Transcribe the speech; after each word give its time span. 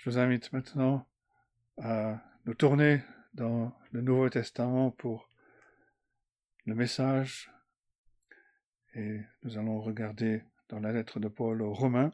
Je 0.00 0.08
vous 0.08 0.18
invite 0.18 0.50
maintenant 0.54 1.06
à 1.76 2.22
nous 2.46 2.54
tourner 2.54 3.02
dans 3.34 3.78
le 3.92 4.00
Nouveau 4.00 4.30
Testament 4.30 4.90
pour 4.92 5.28
le 6.64 6.74
message 6.74 7.52
et 8.94 9.20
nous 9.42 9.58
allons 9.58 9.78
regarder 9.78 10.42
dans 10.70 10.80
la 10.80 10.92
lettre 10.92 11.20
de 11.20 11.28
Paul 11.28 11.60
aux 11.60 11.74
Romains 11.74 12.12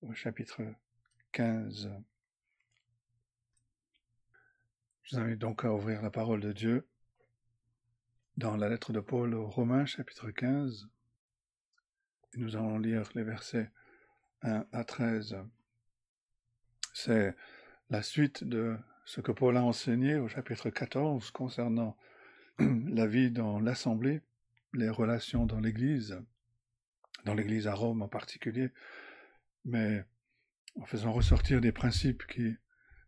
au 0.00 0.14
chapitre 0.14 0.62
15. 1.32 1.90
Je 5.02 5.16
vous 5.16 5.20
invite 5.20 5.40
donc 5.40 5.62
à 5.66 5.74
ouvrir 5.74 6.00
la 6.00 6.10
parole 6.10 6.40
de 6.40 6.52
Dieu 6.52 6.88
dans 8.38 8.56
la 8.56 8.70
lettre 8.70 8.94
de 8.94 9.00
Paul 9.00 9.34
aux 9.34 9.50
Romains 9.50 9.84
chapitre 9.84 10.30
15. 10.30 10.88
Et 12.32 12.38
nous 12.38 12.56
allons 12.56 12.78
lire 12.78 13.10
les 13.14 13.24
versets 13.24 13.70
1 14.40 14.64
à 14.72 14.84
13. 14.84 15.36
C'est 16.96 17.34
la 17.90 18.02
suite 18.02 18.44
de 18.44 18.76
ce 19.04 19.20
que 19.20 19.32
Paul 19.32 19.56
a 19.56 19.64
enseigné 19.64 20.14
au 20.14 20.28
chapitre 20.28 20.70
14 20.70 21.32
concernant 21.32 21.96
la 22.58 23.06
vie 23.08 23.32
dans 23.32 23.58
l'Assemblée, 23.58 24.22
les 24.72 24.88
relations 24.88 25.44
dans 25.44 25.58
l'Église, 25.58 26.22
dans 27.24 27.34
l'Église 27.34 27.66
à 27.66 27.74
Rome 27.74 28.00
en 28.00 28.06
particulier, 28.06 28.70
mais 29.64 30.04
en 30.80 30.86
faisant 30.86 31.10
ressortir 31.10 31.60
des 31.60 31.72
principes 31.72 32.28
qui 32.28 32.54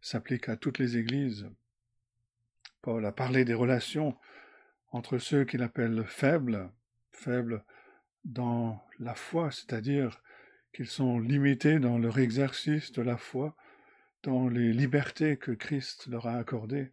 s'appliquent 0.00 0.48
à 0.48 0.56
toutes 0.56 0.80
les 0.80 0.96
Églises. 0.96 1.48
Paul 2.82 3.06
a 3.06 3.12
parlé 3.12 3.44
des 3.44 3.54
relations 3.54 4.18
entre 4.90 5.18
ceux 5.18 5.44
qu'il 5.44 5.62
appelle 5.62 6.04
faibles, 6.06 6.72
faibles 7.12 7.64
dans 8.24 8.84
la 8.98 9.14
foi, 9.14 9.52
c'est-à-dire 9.52 10.20
qu'ils 10.74 10.88
sont 10.88 11.20
limités 11.20 11.78
dans 11.78 11.98
leur 11.98 12.18
exercice 12.18 12.90
de 12.90 13.02
la 13.02 13.16
foi, 13.16 13.56
dans 14.26 14.48
les 14.48 14.72
libertés 14.72 15.36
que 15.36 15.52
Christ 15.52 16.08
leur 16.08 16.26
a 16.26 16.36
accordées, 16.36 16.92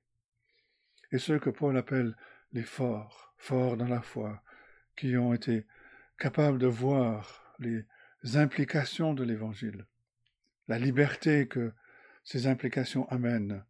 et 1.11 1.17
ceux 1.17 1.39
que 1.39 1.49
Paul 1.49 1.75
appelle 1.77 2.15
les 2.51 2.61
forts, 2.61 3.33
forts 3.37 3.75
dans 3.75 3.87
la 3.87 4.03
foi, 4.03 4.43
qui 4.95 5.17
ont 5.17 5.33
été 5.33 5.65
capables 6.19 6.59
de 6.59 6.67
voir 6.67 7.55
les 7.57 7.85
implications 8.35 9.15
de 9.15 9.23
l'Évangile, 9.23 9.87
la 10.67 10.77
liberté 10.77 11.47
que 11.47 11.73
ces 12.23 12.45
implications 12.45 13.09
amènent 13.09 13.65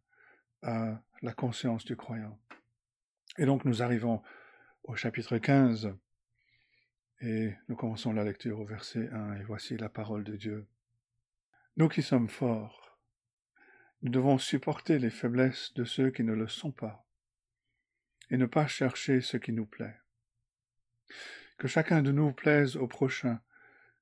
à 0.60 1.02
la 1.22 1.32
conscience 1.32 1.86
du 1.86 1.96
croyant. 1.96 2.38
Et 3.38 3.46
donc 3.46 3.64
nous 3.64 3.82
arrivons 3.82 4.22
au 4.82 4.94
chapitre 4.94 5.38
15 5.38 5.96
et 7.22 7.54
nous 7.68 7.76
commençons 7.76 8.12
la 8.12 8.24
lecture 8.24 8.60
au 8.60 8.66
verset 8.66 9.08
1 9.10 9.36
et 9.36 9.42
voici 9.44 9.78
la 9.78 9.88
parole 9.88 10.22
de 10.22 10.36
Dieu. 10.36 10.66
Nous 11.78 11.88
qui 11.88 12.02
sommes 12.02 12.28
forts, 12.28 12.83
nous 14.04 14.10
devons 14.10 14.36
supporter 14.36 14.98
les 14.98 15.08
faiblesses 15.08 15.72
de 15.72 15.84
ceux 15.84 16.10
qui 16.10 16.24
ne 16.24 16.34
le 16.34 16.46
sont 16.46 16.72
pas 16.72 17.08
et 18.30 18.36
ne 18.36 18.44
pas 18.44 18.66
chercher 18.66 19.22
ce 19.22 19.38
qui 19.38 19.50
nous 19.50 19.64
plaît. 19.64 19.96
Que 21.56 21.68
chacun 21.68 22.02
de 22.02 22.12
nous 22.12 22.30
plaise 22.32 22.76
au 22.76 22.86
prochain 22.86 23.40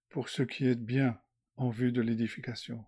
pour 0.08 0.28
ce 0.28 0.42
qui 0.42 0.66
est 0.66 0.74
bien 0.74 1.20
en 1.56 1.70
vue 1.70 1.92
de 1.92 2.02
l'édification. 2.02 2.84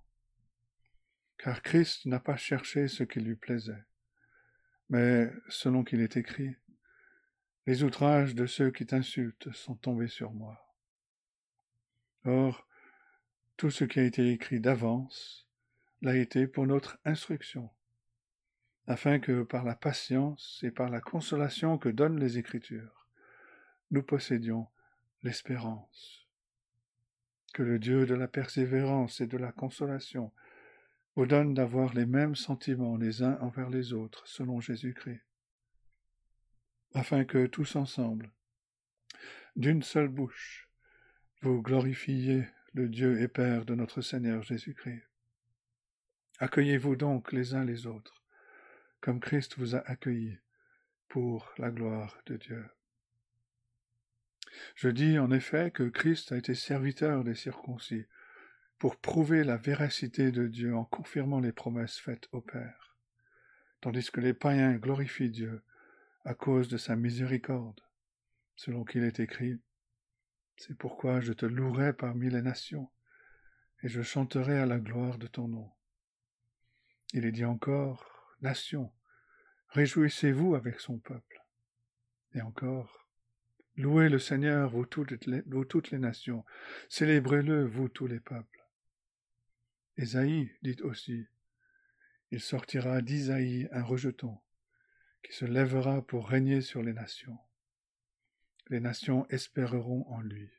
Car 1.38 1.62
Christ 1.62 2.04
n'a 2.06 2.18
pas 2.18 2.36
cherché 2.36 2.88
ce 2.88 3.04
qui 3.04 3.20
lui 3.20 3.36
plaisait, 3.36 3.84
mais 4.88 5.30
selon 5.48 5.84
qu'il 5.84 6.00
est 6.00 6.16
écrit, 6.16 6.56
les 7.66 7.84
outrages 7.84 8.34
de 8.34 8.46
ceux 8.46 8.72
qui 8.72 8.86
t'insultent 8.86 9.52
sont 9.52 9.76
tombés 9.76 10.08
sur 10.08 10.32
moi. 10.32 10.60
Or, 12.24 12.66
tout 13.56 13.70
ce 13.70 13.84
qui 13.84 14.00
a 14.00 14.04
été 14.04 14.32
écrit 14.32 14.58
d'avance 14.58 15.43
l'a 16.04 16.16
été 16.16 16.46
pour 16.46 16.66
notre 16.66 16.98
instruction, 17.06 17.70
afin 18.86 19.18
que 19.18 19.42
par 19.42 19.64
la 19.64 19.74
patience 19.74 20.60
et 20.62 20.70
par 20.70 20.90
la 20.90 21.00
consolation 21.00 21.78
que 21.78 21.88
donnent 21.88 22.20
les 22.20 22.36
Écritures, 22.36 23.08
nous 23.90 24.02
possédions 24.02 24.68
l'espérance. 25.22 26.28
Que 27.54 27.62
le 27.62 27.78
Dieu 27.78 28.04
de 28.04 28.14
la 28.14 28.28
persévérance 28.28 29.22
et 29.22 29.26
de 29.26 29.38
la 29.38 29.50
consolation 29.50 30.30
vous 31.16 31.24
donne 31.24 31.54
d'avoir 31.54 31.94
les 31.94 32.06
mêmes 32.06 32.34
sentiments 32.34 32.96
les 32.96 33.22
uns 33.22 33.38
envers 33.40 33.70
les 33.70 33.94
autres 33.94 34.26
selon 34.26 34.60
Jésus-Christ, 34.60 35.22
afin 36.92 37.24
que 37.24 37.46
tous 37.46 37.76
ensemble, 37.76 38.30
d'une 39.56 39.82
seule 39.82 40.08
bouche, 40.08 40.68
vous 41.40 41.62
glorifiez 41.62 42.46
le 42.74 42.90
Dieu 42.90 43.22
et 43.22 43.28
Père 43.28 43.64
de 43.64 43.74
notre 43.74 44.02
Seigneur 44.02 44.42
Jésus-Christ. 44.42 45.04
Accueillez-vous 46.40 46.96
donc 46.96 47.32
les 47.32 47.54
uns 47.54 47.64
les 47.64 47.86
autres, 47.86 48.24
comme 49.00 49.20
Christ 49.20 49.56
vous 49.56 49.76
a 49.76 49.78
accueillis 49.88 50.38
pour 51.08 51.52
la 51.58 51.70
gloire 51.70 52.20
de 52.26 52.36
Dieu. 52.36 52.64
Je 54.74 54.88
dis 54.88 55.18
en 55.18 55.30
effet 55.30 55.70
que 55.70 55.84
Christ 55.84 56.32
a 56.32 56.36
été 56.36 56.54
serviteur 56.54 57.22
des 57.22 57.36
circoncis 57.36 58.06
pour 58.78 58.96
prouver 58.96 59.44
la 59.44 59.56
véracité 59.56 60.32
de 60.32 60.48
Dieu 60.48 60.74
en 60.74 60.84
confirmant 60.84 61.38
les 61.38 61.52
promesses 61.52 61.98
faites 61.98 62.28
au 62.32 62.40
Père, 62.40 62.96
tandis 63.80 64.10
que 64.10 64.20
les 64.20 64.34
païens 64.34 64.74
glorifient 64.74 65.30
Dieu 65.30 65.62
à 66.24 66.34
cause 66.34 66.68
de 66.68 66.76
sa 66.76 66.96
miséricorde, 66.96 67.80
selon 68.56 68.84
qu'il 68.84 69.04
est 69.04 69.20
écrit 69.20 69.60
C'est 70.56 70.76
pourquoi 70.76 71.20
je 71.20 71.32
te 71.32 71.46
louerai 71.46 71.92
parmi 71.92 72.28
les 72.28 72.42
nations, 72.42 72.90
et 73.82 73.88
je 73.88 74.02
chanterai 74.02 74.58
à 74.58 74.66
la 74.66 74.78
gloire 74.78 75.18
de 75.18 75.26
ton 75.26 75.46
nom. 75.46 75.73
Il 77.16 77.26
est 77.26 77.32
dit 77.32 77.44
encore 77.44 78.36
Nation, 78.42 78.92
réjouissez-vous 79.68 80.56
avec 80.56 80.80
son 80.80 80.98
peuple. 80.98 81.44
Et 82.34 82.40
encore, 82.40 83.08
louez 83.76 84.08
le 84.08 84.18
Seigneur, 84.18 84.70
vous 84.70 84.84
toutes 84.84 85.26
les, 85.92 85.98
nations, 85.98 86.44
célébrez-le, 86.88 87.66
vous 87.66 87.88
tous 87.88 88.08
les 88.08 88.18
peuples. 88.18 88.64
Ésaïe 89.96 90.50
dit 90.62 90.82
aussi, 90.82 91.28
il 92.32 92.40
sortira 92.40 93.00
d'Isaïe 93.00 93.68
un 93.70 93.84
rejeton, 93.84 94.40
qui 95.22 95.32
se 95.32 95.44
lèvera 95.44 96.02
pour 96.02 96.28
régner 96.28 96.62
sur 96.62 96.82
les 96.82 96.94
nations. 96.94 97.38
Les 98.70 98.80
nations 98.80 99.24
espéreront 99.28 100.04
en 100.08 100.20
lui. 100.20 100.50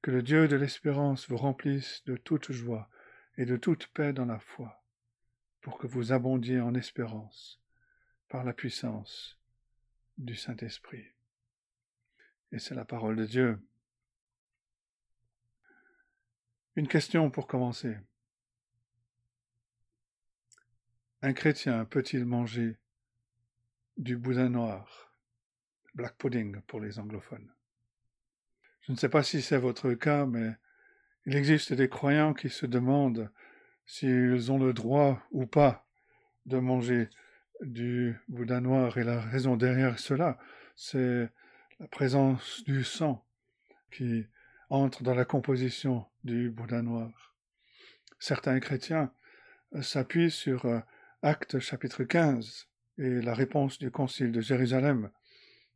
Que 0.00 0.12
le 0.12 0.22
Dieu 0.22 0.48
de 0.48 0.56
l'espérance 0.56 1.28
vous 1.28 1.36
remplisse 1.36 2.02
de 2.06 2.16
toute 2.16 2.52
joie 2.52 2.88
et 3.36 3.44
de 3.44 3.58
toute 3.58 3.88
paix 3.88 4.14
dans 4.14 4.24
la 4.24 4.38
foi 4.38 4.79
pour 5.60 5.78
que 5.78 5.86
vous 5.86 6.12
abondiez 6.12 6.60
en 6.60 6.74
espérance 6.74 7.60
par 8.28 8.44
la 8.44 8.52
puissance 8.52 9.38
du 10.18 10.36
Saint-Esprit. 10.36 11.06
Et 12.52 12.58
c'est 12.58 12.74
la 12.74 12.84
parole 12.84 13.16
de 13.16 13.26
Dieu. 13.26 13.60
Une 16.76 16.88
question 16.88 17.30
pour 17.30 17.46
commencer. 17.46 17.96
Un 21.22 21.32
chrétien 21.32 21.84
peut-il 21.84 22.24
manger 22.24 22.78
du 23.96 24.16
boudin 24.16 24.48
noir, 24.48 25.14
black 25.94 26.16
pudding 26.16 26.60
pour 26.62 26.80
les 26.80 26.98
anglophones? 26.98 27.52
Je 28.82 28.92
ne 28.92 28.96
sais 28.96 29.10
pas 29.10 29.22
si 29.22 29.42
c'est 29.42 29.58
votre 29.58 29.92
cas, 29.92 30.24
mais 30.24 30.54
il 31.26 31.36
existe 31.36 31.74
des 31.74 31.88
croyants 31.88 32.32
qui 32.32 32.48
se 32.48 32.64
demandent 32.64 33.30
s'ils 33.90 34.52
ont 34.52 34.58
le 34.58 34.72
droit 34.72 35.20
ou 35.32 35.46
pas 35.46 35.84
de 36.46 36.58
manger 36.58 37.08
du 37.60 38.16
boudin 38.28 38.60
noir. 38.60 38.96
Et 38.98 39.02
la 39.02 39.20
raison 39.20 39.56
derrière 39.56 39.98
cela, 39.98 40.38
c'est 40.76 41.28
la 41.80 41.88
présence 41.88 42.62
du 42.64 42.84
sang 42.84 43.26
qui 43.90 44.26
entre 44.68 45.02
dans 45.02 45.14
la 45.14 45.24
composition 45.24 46.06
du 46.22 46.50
boudin 46.50 46.82
noir. 46.82 47.34
Certains 48.20 48.60
chrétiens 48.60 49.12
s'appuient 49.80 50.30
sur 50.30 50.66
euh, 50.66 50.78
Actes 51.22 51.58
chapitre 51.58 52.04
15 52.04 52.68
et 52.98 53.20
la 53.20 53.34
réponse 53.34 53.78
du 53.78 53.90
concile 53.90 54.30
de 54.30 54.40
Jérusalem. 54.40 55.10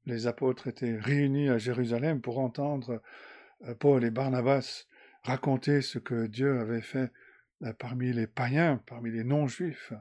Les 0.06 0.28
apôtres 0.28 0.68
étaient 0.68 0.96
réunis 0.96 1.48
à 1.48 1.58
Jérusalem 1.58 2.20
pour 2.20 2.38
entendre 2.38 3.02
euh, 3.64 3.74
Paul 3.74 4.04
et 4.04 4.12
Barnabas 4.12 4.84
raconter 5.24 5.80
ce 5.80 5.98
que 5.98 6.26
Dieu 6.28 6.60
avait 6.60 6.80
fait 6.80 7.10
euh, 7.10 7.23
parmi 7.78 8.12
les 8.12 8.26
païens, 8.26 8.82
parmi 8.86 9.10
les 9.10 9.24
non-juifs. 9.24 9.92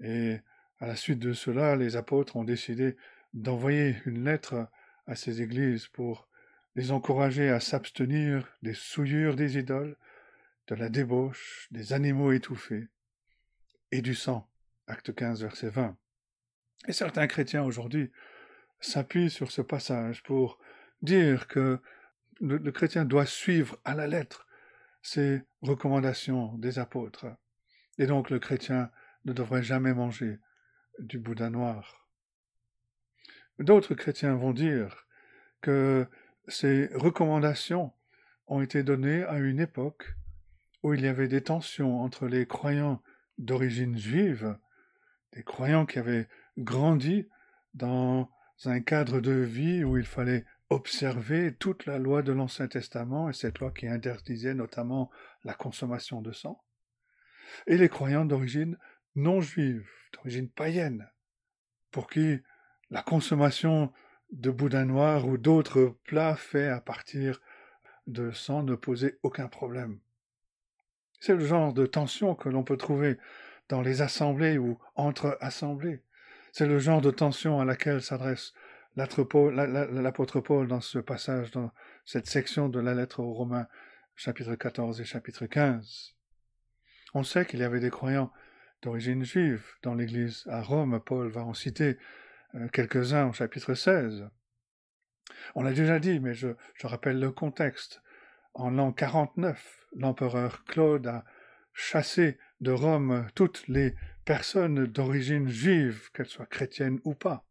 Et 0.00 0.38
à 0.80 0.86
la 0.86 0.96
suite 0.96 1.18
de 1.18 1.32
cela, 1.32 1.76
les 1.76 1.96
apôtres 1.96 2.36
ont 2.36 2.44
décidé 2.44 2.96
d'envoyer 3.32 3.96
une 4.06 4.24
lettre 4.24 4.68
à 5.06 5.16
ces 5.16 5.42
églises 5.42 5.86
pour 5.88 6.28
les 6.76 6.90
encourager 6.90 7.50
à 7.50 7.60
s'abstenir 7.60 8.48
des 8.62 8.74
souillures 8.74 9.36
des 9.36 9.58
idoles, 9.58 9.96
de 10.66 10.74
la 10.74 10.88
débauche, 10.88 11.68
des 11.70 11.92
animaux 11.92 12.32
étouffés 12.32 12.88
et 13.92 14.02
du 14.02 14.14
sang. 14.14 14.48
Acte 14.86 15.14
15, 15.14 15.42
verset 15.42 15.68
20. 15.68 15.96
Et 16.88 16.92
certains 16.92 17.26
chrétiens 17.26 17.62
aujourd'hui 17.62 18.10
s'appuient 18.80 19.30
sur 19.30 19.50
ce 19.50 19.62
passage 19.62 20.22
pour 20.22 20.58
dire 21.02 21.46
que 21.46 21.80
le, 22.40 22.58
chrétien 22.72 23.04
doit 23.04 23.26
suivre 23.26 23.78
à 23.84 23.94
la 23.94 24.06
lettre 24.06 24.46
ces 25.04 25.42
recommandations 25.60 26.56
des 26.56 26.78
apôtres. 26.78 27.26
Et 27.98 28.06
donc 28.06 28.30
le 28.30 28.40
chrétien 28.40 28.90
ne 29.26 29.32
devrait 29.32 29.62
jamais 29.62 29.92
manger 29.92 30.40
du 30.98 31.18
boudin 31.18 31.50
noir. 31.50 32.08
D'autres 33.58 33.94
chrétiens 33.94 34.34
vont 34.34 34.52
dire 34.52 35.06
que 35.60 36.08
ces 36.48 36.88
recommandations 36.94 37.92
ont 38.46 38.62
été 38.62 38.82
données 38.82 39.22
à 39.24 39.38
une 39.38 39.60
époque 39.60 40.14
où 40.82 40.94
il 40.94 41.02
y 41.02 41.06
avait 41.06 41.28
des 41.28 41.42
tensions 41.42 42.00
entre 42.00 42.26
les 42.26 42.46
croyants 42.46 43.02
d'origine 43.38 43.98
juive, 43.98 44.56
des 45.32 45.42
croyants 45.42 45.86
qui 45.86 45.98
avaient 45.98 46.28
grandi 46.56 47.28
dans 47.74 48.30
un 48.64 48.80
cadre 48.80 49.20
de 49.20 49.32
vie 49.32 49.84
où 49.84 49.98
il 49.98 50.06
fallait 50.06 50.46
observer 50.70 51.54
toute 51.54 51.86
la 51.86 51.98
loi 51.98 52.22
de 52.22 52.32
l'Ancien 52.32 52.68
Testament 52.68 53.28
et 53.28 53.32
cette 53.32 53.58
loi 53.58 53.70
qui 53.70 53.86
interdisait 53.86 54.54
notamment 54.54 55.10
la 55.44 55.54
consommation 55.54 56.22
de 56.22 56.32
sang, 56.32 56.62
et 57.66 57.76
les 57.76 57.88
croyants 57.88 58.24
d'origine 58.24 58.78
non 59.14 59.40
juive, 59.40 59.86
d'origine 60.12 60.48
païenne, 60.48 61.08
pour 61.90 62.08
qui 62.08 62.40
la 62.90 63.02
consommation 63.02 63.92
de 64.32 64.50
boudin 64.50 64.84
noir 64.84 65.26
ou 65.28 65.38
d'autres 65.38 65.96
plats 66.04 66.36
faits 66.36 66.72
à 66.72 66.80
partir 66.80 67.40
de 68.06 68.32
sang 68.32 68.62
ne 68.62 68.74
posait 68.74 69.18
aucun 69.22 69.48
problème. 69.48 70.00
C'est 71.20 71.36
le 71.36 71.46
genre 71.46 71.72
de 71.72 71.86
tension 71.86 72.34
que 72.34 72.48
l'on 72.48 72.64
peut 72.64 72.76
trouver 72.76 73.16
dans 73.68 73.80
les 73.80 74.02
assemblées 74.02 74.58
ou 74.58 74.78
entre 74.94 75.38
assemblées. 75.40 76.02
C'est 76.52 76.66
le 76.66 76.78
genre 76.78 77.00
de 77.00 77.10
tension 77.10 77.60
à 77.60 77.64
laquelle 77.64 78.02
s'adresse 78.02 78.52
l'apôtre 78.96 80.40
Paul 80.40 80.68
dans 80.68 80.80
ce 80.80 80.98
passage, 80.98 81.50
dans 81.50 81.72
cette 82.04 82.26
section 82.26 82.68
de 82.68 82.80
la 82.80 82.94
lettre 82.94 83.20
aux 83.20 83.32
Romains, 83.32 83.66
chapitre 84.14 84.54
14 84.54 85.00
et 85.00 85.04
chapitre 85.04 85.46
15. 85.46 86.14
On 87.14 87.22
sait 87.22 87.46
qu'il 87.46 87.60
y 87.60 87.64
avait 87.64 87.80
des 87.80 87.90
croyants 87.90 88.32
d'origine 88.82 89.24
juive 89.24 89.64
dans 89.82 89.94
l'Église 89.94 90.44
à 90.48 90.62
Rome. 90.62 91.00
Paul 91.04 91.28
va 91.28 91.44
en 91.44 91.54
citer 91.54 91.96
euh, 92.54 92.68
quelques-uns 92.68 93.28
au 93.28 93.32
chapitre 93.32 93.74
16. 93.74 94.28
On 95.54 95.62
l'a 95.62 95.72
déjà 95.72 95.98
dit, 95.98 96.20
mais 96.20 96.34
je, 96.34 96.48
je 96.74 96.86
rappelle 96.86 97.18
le 97.18 97.30
contexte. 97.30 98.02
En 98.52 98.70
l'an 98.70 98.92
49, 98.92 99.86
l'empereur 99.96 100.64
Claude 100.64 101.06
a 101.06 101.24
chassé 101.72 102.38
de 102.60 102.70
Rome 102.70 103.26
toutes 103.34 103.66
les 103.68 103.94
personnes 104.24 104.86
d'origine 104.86 105.48
juive, 105.48 106.10
qu'elles 106.12 106.26
soient 106.26 106.46
chrétiennes 106.46 107.00
ou 107.04 107.14
pas. 107.14 107.44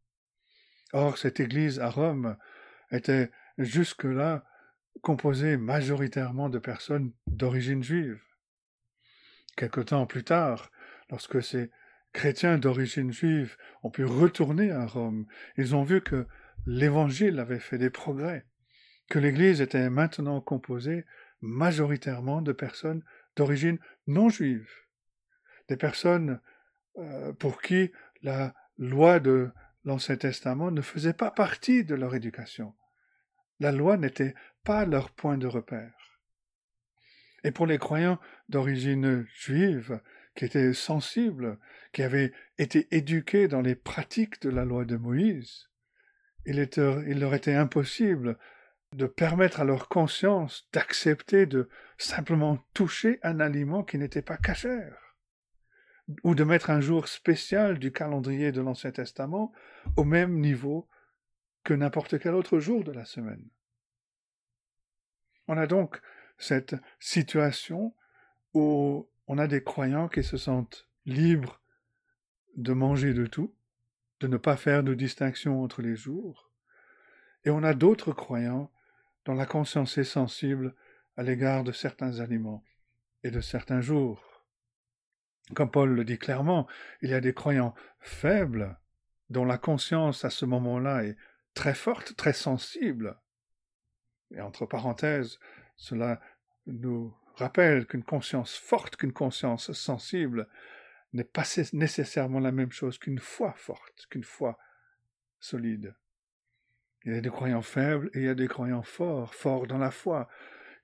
Or, 0.93 1.17
cette 1.17 1.39
Église 1.39 1.79
à 1.79 1.89
Rome 1.89 2.37
était 2.91 3.31
jusque-là 3.57 4.45
composée 5.01 5.57
majoritairement 5.57 6.49
de 6.49 6.59
personnes 6.59 7.11
d'origine 7.27 7.83
juive. 7.83 8.21
Quelque 9.57 9.81
temps 9.81 10.05
plus 10.05 10.23
tard, 10.23 10.71
lorsque 11.09 11.41
ces 11.41 11.71
chrétiens 12.13 12.59
d'origine 12.59 13.11
juive 13.11 13.57
ont 13.81 13.89
pu 13.89 14.05
retourner 14.05 14.71
à 14.71 14.85
Rome, 14.85 15.25
ils 15.57 15.75
ont 15.75 15.83
vu 15.83 16.01
que 16.01 16.27
l'Évangile 16.67 17.39
avait 17.39 17.59
fait 17.59 17.79
des 17.79 17.89
progrès, 17.89 18.45
que 19.09 19.19
l'Église 19.19 19.61
était 19.61 19.89
maintenant 19.89 20.41
composée 20.41 21.05
majoritairement 21.41 22.41
de 22.41 22.53
personnes 22.53 23.03
d'origine 23.35 23.79
non 24.05 24.29
juive, 24.29 24.69
des 25.69 25.77
personnes 25.77 26.39
euh, 26.97 27.33
pour 27.33 27.61
qui 27.61 27.91
la 28.21 28.53
loi 28.77 29.19
de 29.19 29.51
l'Ancien 29.85 30.15
Testament 30.15 30.71
ne 30.71 30.81
faisait 30.81 31.13
pas 31.13 31.31
partie 31.31 31.83
de 31.83 31.95
leur 31.95 32.15
éducation. 32.15 32.73
La 33.59 33.71
loi 33.71 33.97
n'était 33.97 34.35
pas 34.63 34.85
leur 34.85 35.11
point 35.11 35.37
de 35.37 35.47
repère. 35.47 35.93
Et 37.43 37.51
pour 37.51 37.67
les 37.67 37.77
croyants 37.77 38.19
d'origine 38.49 39.25
juive, 39.35 39.99
qui 40.35 40.45
étaient 40.45 40.73
sensibles, 40.73 41.59
qui 41.91 42.01
avaient 42.01 42.31
été 42.57 42.87
éduqués 42.95 43.47
dans 43.47 43.61
les 43.61 43.75
pratiques 43.75 44.41
de 44.41 44.49
la 44.49 44.65
loi 44.65 44.85
de 44.85 44.95
Moïse, 44.95 45.69
il, 46.45 46.57
il 46.57 47.19
leur 47.19 47.33
était 47.33 47.53
impossible 47.53 48.37
de 48.93 49.05
permettre 49.05 49.61
à 49.61 49.63
leur 49.63 49.89
conscience 49.89 50.67
d'accepter 50.71 51.45
de 51.45 51.69
simplement 51.97 52.57
toucher 52.73 53.19
un 53.23 53.39
aliment 53.39 53.83
qui 53.83 53.97
n'était 53.97 54.21
pas 54.21 54.37
cachère, 54.37 55.02
ou 56.23 56.35
de 56.35 56.43
mettre 56.43 56.69
un 56.69 56.81
jour 56.81 57.07
spécial 57.07 57.79
du 57.79 57.91
calendrier 57.91 58.51
de 58.51 58.61
l'Ancien 58.61 58.91
Testament 58.91 59.51
au 59.95 60.03
même 60.03 60.39
niveau 60.39 60.87
que 61.63 61.73
n'importe 61.73 62.19
quel 62.19 62.35
autre 62.35 62.59
jour 62.59 62.83
de 62.83 62.91
la 62.91 63.05
semaine. 63.05 63.47
On 65.47 65.57
a 65.57 65.67
donc 65.67 66.01
cette 66.37 66.75
situation 66.99 67.93
où 68.53 69.07
on 69.27 69.37
a 69.37 69.47
des 69.47 69.63
croyants 69.63 70.09
qui 70.09 70.23
se 70.23 70.37
sentent 70.37 70.87
libres 71.05 71.61
de 72.55 72.73
manger 72.73 73.13
de 73.13 73.25
tout, 73.25 73.53
de 74.19 74.27
ne 74.27 74.37
pas 74.37 74.57
faire 74.57 74.83
de 74.83 74.93
distinction 74.93 75.63
entre 75.63 75.81
les 75.81 75.95
jours, 75.95 76.51
et 77.45 77.49
on 77.49 77.63
a 77.63 77.73
d'autres 77.73 78.13
croyants 78.13 78.71
dont 79.25 79.33
la 79.33 79.45
conscience 79.45 79.97
est 79.97 80.03
sensible 80.03 80.75
à 81.17 81.23
l'égard 81.23 81.63
de 81.63 81.71
certains 81.71 82.19
aliments 82.19 82.63
et 83.23 83.31
de 83.31 83.41
certains 83.41 83.81
jours. 83.81 84.32
Comme 85.53 85.71
Paul 85.71 85.93
le 85.93 86.05
dit 86.05 86.17
clairement, 86.17 86.67
il 87.01 87.09
y 87.09 87.13
a 87.13 87.21
des 87.21 87.33
croyants 87.33 87.75
faibles 87.99 88.77
dont 89.29 89.45
la 89.45 89.57
conscience 89.57 90.23
à 90.25 90.29
ce 90.29 90.45
moment-là 90.45 91.03
est 91.03 91.17
très 91.53 91.73
forte, 91.73 92.15
très 92.15 92.33
sensible. 92.33 93.17
Et 94.31 94.41
entre 94.41 94.65
parenthèses, 94.65 95.39
cela 95.75 96.21
nous 96.65 97.13
rappelle 97.35 97.85
qu'une 97.85 98.03
conscience 98.03 98.55
forte, 98.55 98.95
qu'une 98.95 99.13
conscience 99.13 99.71
sensible 99.73 100.47
n'est 101.13 101.23
pas 101.23 101.43
nécessairement 101.73 102.39
la 102.39 102.51
même 102.51 102.71
chose 102.71 102.97
qu'une 102.97 103.19
foi 103.19 103.53
forte, 103.55 104.07
qu'une 104.09 104.23
foi 104.23 104.57
solide. 105.39 105.95
Il 107.05 107.13
y 107.13 107.17
a 107.17 107.21
des 107.21 107.29
croyants 107.29 107.61
faibles 107.61 108.09
et 108.13 108.19
il 108.19 108.25
y 108.25 108.29
a 108.29 108.35
des 108.35 108.47
croyants 108.47 108.83
forts, 108.83 109.35
forts 109.35 109.67
dans 109.67 109.77
la 109.77 109.91
foi, 109.91 110.29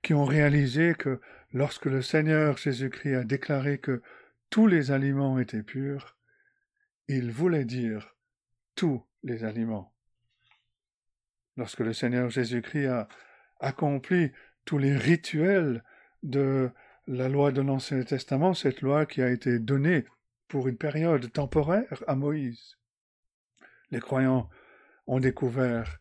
qui 0.02 0.14
ont 0.14 0.24
réalisé 0.24 0.94
que 0.94 1.20
lorsque 1.52 1.86
le 1.86 2.02
Seigneur 2.02 2.56
Jésus-Christ 2.56 3.14
a 3.14 3.24
déclaré 3.24 3.78
que 3.78 4.02
tous 4.50 4.66
les 4.66 4.90
aliments 4.90 5.38
étaient 5.38 5.62
purs, 5.62 6.16
il 7.08 7.30
voulait 7.30 7.64
dire 7.64 8.16
tous 8.74 9.02
les 9.22 9.44
aliments. 9.44 9.94
Lorsque 11.56 11.80
le 11.80 11.92
Seigneur 11.92 12.30
Jésus-Christ 12.30 12.86
a 12.86 13.08
accompli 13.60 14.32
tous 14.64 14.78
les 14.78 14.96
rituels 14.96 15.84
de 16.22 16.70
la 17.06 17.28
loi 17.28 17.52
de 17.52 17.60
l'Ancien 17.60 18.02
Testament, 18.02 18.54
cette 18.54 18.82
loi 18.82 19.06
qui 19.06 19.22
a 19.22 19.30
été 19.30 19.58
donnée 19.58 20.04
pour 20.48 20.68
une 20.68 20.76
période 20.76 21.32
temporaire 21.32 22.02
à 22.06 22.14
Moïse. 22.14 22.76
Les 23.90 24.00
croyants 24.00 24.48
ont 25.06 25.20
découvert 25.20 25.98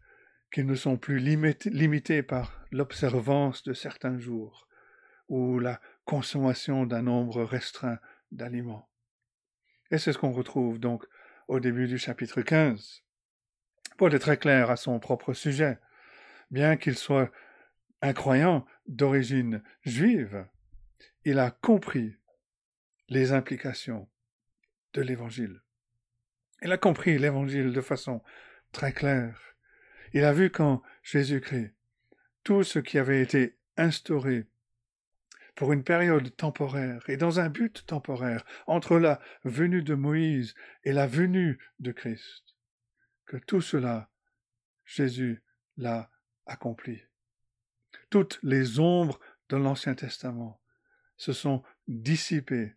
qu'ils 0.52 0.66
ne 0.66 0.76
sont 0.76 0.98
plus 0.98 1.20
limités 1.20 2.24
par 2.24 2.64
l'observance 2.72 3.64
de 3.64 3.74
certains 3.74 4.18
jours 4.18 4.68
ou 5.28 5.60
la 5.60 5.80
consommation 6.06 6.86
d'un 6.86 7.04
nombre 7.04 7.44
restreint 7.44 8.00
d'aliments. 8.32 8.90
Et 9.92 9.98
c'est 9.98 10.14
ce 10.14 10.18
qu'on 10.18 10.32
retrouve 10.32 10.80
donc 10.80 11.06
au 11.48 11.60
début 11.60 11.88
du 11.88 11.98
chapitre 11.98 12.42
15. 12.42 13.04
Paul 13.98 14.14
est 14.14 14.20
très 14.20 14.38
clair 14.38 14.70
à 14.70 14.76
son 14.76 15.00
propre 15.00 15.34
sujet. 15.34 15.80
Bien 16.52 16.78
qu'il 16.78 16.96
soit 16.96 17.32
un 18.02 18.14
croyant 18.14 18.66
d'origine 18.88 19.62
juive, 19.84 20.46
il 21.26 21.40
a 21.40 21.52
compris 21.52 22.16
les 23.10 23.32
implications 23.32 24.08
de 24.94 25.02
l'Évangile. 25.02 25.62
Il 26.62 26.72
a 26.72 26.78
compris 26.78 27.18
l'Évangile 27.18 27.74
de 27.74 27.82
façon 27.82 28.22
très 28.72 28.94
claire. 28.94 29.40
Il 30.14 30.24
a 30.24 30.34
vu 30.34 30.50
qu'en 30.50 30.82
Jésus-Christ, 31.04 31.74
tout 32.44 32.64
ce 32.64 32.80
qui 32.80 32.98
avait 32.98 33.22
été 33.22 33.58
instauré 33.78 34.48
pour 35.56 35.74
une 35.74 35.84
période 35.84 36.36
temporaire 36.36 37.04
et 37.10 37.18
dans 37.18 37.40
un 37.40 37.50
but 37.50 37.86
temporaire 37.86 38.46
entre 38.68 38.98
la 38.98 39.20
venue 39.44 39.84
de 39.84 39.96
Moïse 39.96 40.56
et 40.84 40.94
la 40.94 41.08
venue 41.08 41.60
de 41.80 41.92
Christ, 41.92 42.56
que 43.26 43.38
tout 43.38 43.62
cela, 43.62 44.10
Jésus 44.86 45.44
l'a 45.78 46.10
accompli. 46.46 47.02
Toutes 48.10 48.40
les 48.44 48.80
ombres 48.80 49.20
de 49.50 49.58
l'Ancien 49.58 49.96
Testament 49.96 50.60
se 51.18 51.34
sont 51.34 51.64
dissipées 51.88 52.76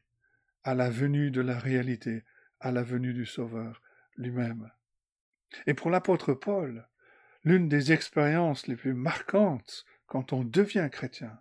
à 0.65 0.75
la 0.75 0.91
venue 0.91 1.31
de 1.31 1.41
la 1.41 1.59
réalité, 1.59 2.25
à 2.61 2.71
la 2.73 2.83
venue 2.83 3.15
du 3.15 3.27
Sauveur 3.27 3.83
lui-même. 4.17 4.71
Et 5.67 5.75
pour 5.75 5.91
l'apôtre 5.91 6.35
Paul, 6.35 6.89
l'une 7.45 7.69
des 7.69 7.93
expériences 7.93 8.67
les 8.67 8.77
plus 8.77 8.95
marquantes 8.95 9.85
quand 10.07 10.33
on 10.33 10.45
devient 10.45 10.89
chrétien, 10.91 11.41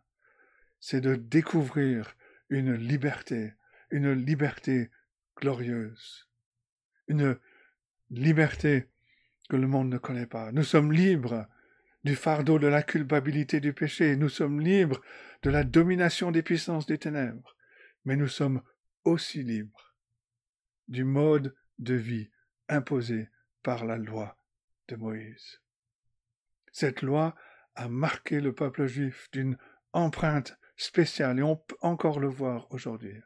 c'est 0.82 1.00
de 1.00 1.16
découvrir 1.16 2.18
une 2.50 2.74
liberté, 2.74 3.54
une 3.92 4.12
liberté 4.12 4.90
glorieuse, 5.38 6.28
une 7.08 7.38
liberté 8.10 8.88
que 9.48 9.56
le 9.56 9.68
monde 9.68 9.90
ne 9.90 9.98
connaît 9.98 10.26
pas. 10.26 10.52
Nous 10.52 10.64
sommes 10.64 10.92
libres 10.92 11.48
du 12.04 12.16
fardeau 12.16 12.58
de 12.58 12.68
la 12.68 12.82
culpabilité 12.82 13.60
du 13.60 13.74
péché, 13.74 14.16
nous 14.16 14.28
sommes 14.28 14.60
libres 14.60 15.02
de 15.44 15.52
la 15.52 15.64
domination 15.64 16.32
des 16.32 16.42
puissances 16.42 16.88
des 16.88 16.98
ténèbres, 16.98 17.56
mais 18.04 18.16
nous 18.16 18.28
sommes 18.28 18.62
aussi 19.06 19.44
libres 19.44 19.96
du 20.88 21.04
mode 21.04 21.56
de 21.80 21.94
vie 21.94 22.30
imposé 22.70 23.30
par 23.62 23.86
la 23.86 23.98
loi 23.98 24.38
de 24.88 24.96
Moïse. 24.96 25.62
Cette 26.72 27.04
loi 27.04 27.36
a 27.76 27.88
marqué 27.88 28.42
le 28.42 28.54
peuple 28.54 28.88
juif 28.88 29.30
d'une 29.32 29.58
empreinte 29.94 30.58
spéciale, 30.82 31.40
et 31.40 31.44
on 31.44 31.56
peut 31.56 31.78
encore 31.82 32.20
le 32.20 32.28
voir 32.28 32.68
aujourd'hui. 32.72 33.22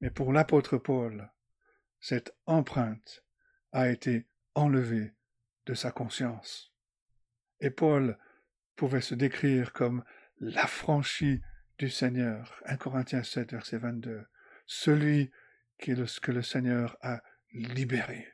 Mais 0.00 0.10
pour 0.10 0.32
l'apôtre 0.32 0.76
Paul, 0.76 1.30
cette 1.98 2.36
empreinte 2.46 3.24
a 3.72 3.88
été 3.88 4.28
enlevée 4.54 5.14
de 5.66 5.74
sa 5.74 5.90
conscience. 5.90 6.72
Et 7.60 7.70
Paul 7.70 8.18
pouvait 8.76 9.00
se 9.00 9.14
décrire 9.14 9.72
comme 9.72 10.04
l'affranchi 10.40 11.40
du 11.78 11.88
Seigneur. 11.88 12.60
1 12.66 12.76
Corinthiens 12.76 13.22
7, 13.22 13.52
verset 13.52 13.78
22. 13.78 14.26
Celui 14.66 15.30
qui 15.78 15.92
est 15.92 15.94
le, 15.94 16.06
que 16.20 16.32
le 16.32 16.42
Seigneur 16.42 16.96
a 17.00 17.22
libéré. 17.52 18.28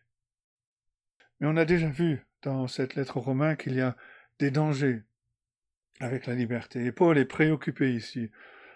Mais 1.39 1.47
on 1.47 1.57
a 1.57 1.65
déjà 1.65 1.89
vu 1.89 2.27
dans 2.43 2.67
cette 2.67 2.97
lettre 2.97 3.17
aux 3.19 3.23
Romains 3.23 3.55
qu'il 3.55 3.75
y 3.75 3.81
a 3.81 3.97
des 4.39 4.51
dangers 4.51 5.05
avec 6.01 6.27
la 6.27 6.35
liberté. 6.35 6.85
Et 6.85 6.93
Paul 6.93 7.19
est 7.19 7.25
préoccupé 7.25 7.95
ici 7.95 8.31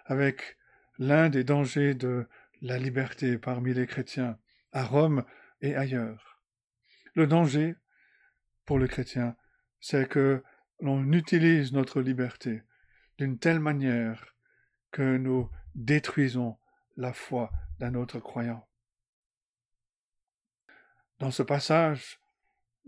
avec 0.07 0.57
l'un 0.99 1.29
des 1.29 1.45
dangers 1.45 1.95
de 1.95 2.27
la 2.61 2.79
liberté 2.79 3.39
parmi 3.39 3.75
les 3.75 3.87
chrétiens, 3.87 4.39
à 4.73 4.85
Rome 4.85 5.25
et 5.61 5.75
ailleurs. 5.75 6.41
Le 7.15 7.27
danger 7.27 7.77
pour 8.65 8.79
le 8.79 8.87
chrétien, 8.87 9.37
c'est 9.81 10.09
que 10.09 10.43
l'on 10.81 11.13
utilise 11.13 11.73
notre 11.73 12.01
liberté 12.01 12.63
d'une 13.19 13.39
telle 13.39 13.61
manière 13.61 14.37
que 14.91 15.17
nous 15.17 15.51
détruisons 15.75 16.57
la 16.97 17.13
foi 17.13 17.51
d'un 17.79 17.95
autre 17.95 18.19
croyant. 18.19 18.67
Dans 21.19 21.31
ce 21.31 21.43
passage, 21.43 22.21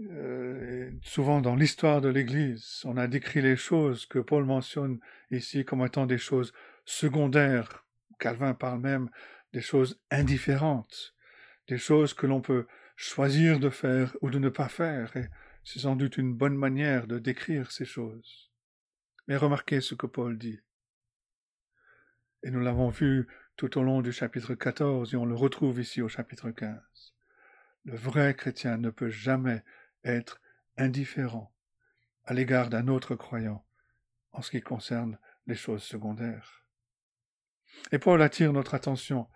euh, 0.09 0.91
souvent 1.03 1.41
dans 1.41 1.55
l'histoire 1.55 2.01
de 2.01 2.09
l'Église, 2.09 2.83
on 2.85 2.97
a 2.97 3.07
décrit 3.07 3.43
les 3.43 3.57
choses 3.57 4.07
que 4.07 4.19
Paul 4.19 4.45
mentionne 4.45 4.99
ici 5.31 5.65
comme 5.65 5.85
étant 5.85 6.07
des 6.07 6.19
choses 6.19 6.53
secondaires. 6.85 7.85
Calvin 8.19 8.55
parle 8.55 8.81
même 8.81 9.11
des 9.53 9.61
choses 9.61 10.01
indifférentes, 10.11 11.15
des 11.69 11.79
choses 11.79 12.15
que 12.15 12.27
l'on 12.27 12.41
peut 12.41 12.67
choisir 12.97 13.59
de 13.59 13.71
faire 13.71 14.17
ou 14.23 14.31
de 14.31 14.39
ne 14.39 14.49
pas 14.49 14.69
faire, 14.69 15.17
et 15.17 15.29
c'est 15.65 15.81
sans 15.81 15.97
doute 15.97 16.17
une 16.17 16.35
bonne 16.35 16.57
manière 16.57 17.07
de 17.07 17.19
décrire 17.19 17.71
ces 17.71 17.85
choses. 17.85 18.51
Mais 19.29 19.37
remarquez 19.37 19.81
ce 19.81 19.95
que 19.95 20.07
Paul 20.07 20.39
dit. 20.39 20.61
Et 22.43 22.51
nous 22.51 22.61
l'avons 22.61 22.89
vu 22.89 23.29
tout 23.57 23.79
au 23.79 23.83
long 23.83 24.01
du 24.01 24.13
chapitre 24.13 24.55
14 24.55 25.13
et 25.13 25.17
on 25.17 25.27
le 25.27 25.35
retrouve 25.35 25.79
ici 25.79 26.01
au 26.01 26.09
chapitre 26.09 26.51
15. 26.51 26.79
Le 27.85 27.97
vrai 27.97 28.35
chrétien 28.35 28.79
ne 28.79 28.91
peut 28.91 29.11
jamais 29.11 29.63
être 30.05 30.41
indifférent 30.77 31.53
à 32.25 32.35
l'égard 32.35 32.71
d'un 32.71 32.89
autre 32.89 33.15
croyant 33.15 33.65
en 34.33 34.43
ce 34.43 34.51
qui 34.51 34.61
concerne 34.61 35.19
les 35.47 35.55
choses 35.55 35.83
secondaires. 35.83 36.65
Et 37.93 37.99
Paul 37.99 38.23
attire 38.23 38.53
notre 38.53 38.75
attention 38.75 39.29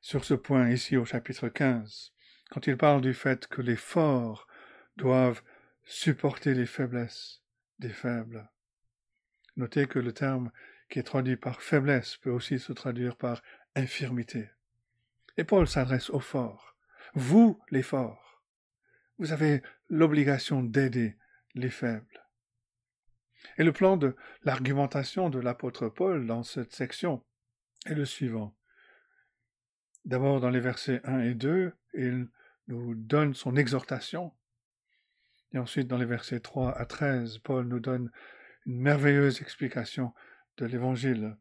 sur 0.00 0.24
ce 0.24 0.34
point 0.34 0.70
ici 0.70 0.96
au 0.96 1.04
chapitre 1.04 1.48
15, 1.48 2.12
quand 2.50 2.66
il 2.66 2.76
parle 2.76 3.00
du 3.00 3.14
fait 3.14 3.46
que 3.46 3.62
les 3.62 3.76
forts 3.76 4.46
doivent 4.96 5.42
supporter 5.84 6.54
les 6.54 6.66
faiblesses 6.66 7.42
des 7.78 7.90
faibles. 7.90 8.50
Notez 9.56 9.86
que 9.86 9.98
le 9.98 10.12
terme 10.12 10.50
qui 10.88 10.98
est 10.98 11.04
traduit 11.04 11.36
par 11.36 11.62
faiblesse 11.62 12.16
peut 12.16 12.30
aussi 12.30 12.58
se 12.58 12.72
traduire 12.72 13.16
par 13.16 13.42
infirmité. 13.76 14.50
Et 15.36 15.44
Paul 15.44 15.66
s'adresse 15.66 16.10
aux 16.10 16.20
forts. 16.20 16.76
Vous, 17.14 17.60
les 17.70 17.82
forts, 17.82 18.29
vous 19.20 19.32
avez 19.32 19.62
l'obligation 19.90 20.62
d'aider 20.62 21.18
les 21.54 21.68
faibles. 21.68 22.26
Et 23.58 23.64
le 23.64 23.72
plan 23.72 23.98
de 23.98 24.16
l'argumentation 24.44 25.28
de 25.28 25.38
l'apôtre 25.38 25.88
Paul 25.90 26.26
dans 26.26 26.42
cette 26.42 26.72
section 26.72 27.22
est 27.84 27.94
le 27.94 28.06
suivant. 28.06 28.56
D'abord 30.06 30.40
dans 30.40 30.48
les 30.48 30.60
versets 30.60 31.02
1 31.04 31.20
et 31.20 31.34
2, 31.34 31.74
il 31.92 32.28
nous 32.68 32.94
donne 32.94 33.34
son 33.34 33.56
exhortation. 33.56 34.32
Et 35.52 35.58
ensuite 35.58 35.86
dans 35.86 35.98
les 35.98 36.06
versets 36.06 36.40
3 36.40 36.72
à 36.72 36.86
13, 36.86 37.38
Paul 37.38 37.66
nous 37.66 37.80
donne 37.80 38.10
une 38.64 38.80
merveilleuse 38.80 39.42
explication 39.42 40.14
de 40.56 40.64
l'Évangile. 40.64 41.36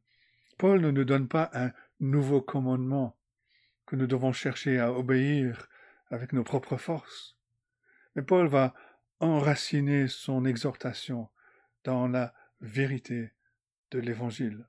Paul 0.57 0.81
ne 0.81 0.91
nous 0.91 1.05
donne 1.05 1.29
pas 1.29 1.49
un 1.53 1.71
nouveau 2.01 2.41
commandement 2.41 3.17
que 3.85 3.95
nous 3.95 4.07
devons 4.07 4.33
chercher 4.33 4.79
à 4.79 4.91
obéir 4.91 5.69
avec 6.09 6.33
nos 6.33 6.43
propres 6.43 6.77
forces. 6.77 7.38
Mais 8.19 8.25
Paul 8.25 8.49
va 8.49 8.73
enraciner 9.21 10.09
son 10.09 10.43
exhortation 10.43 11.29
dans 11.85 12.09
la 12.09 12.33
vérité 12.59 13.31
de 13.91 13.99
l'Évangile. 13.99 14.67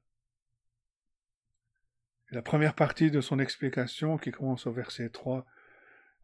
La 2.30 2.42
première 2.42 2.76
partie 2.76 3.10
de 3.10 3.20
son 3.20 3.40
explication, 3.40 4.18
qui 4.18 4.30
commence 4.30 4.68
au 4.68 4.72
verset 4.72 5.08
3, 5.08 5.44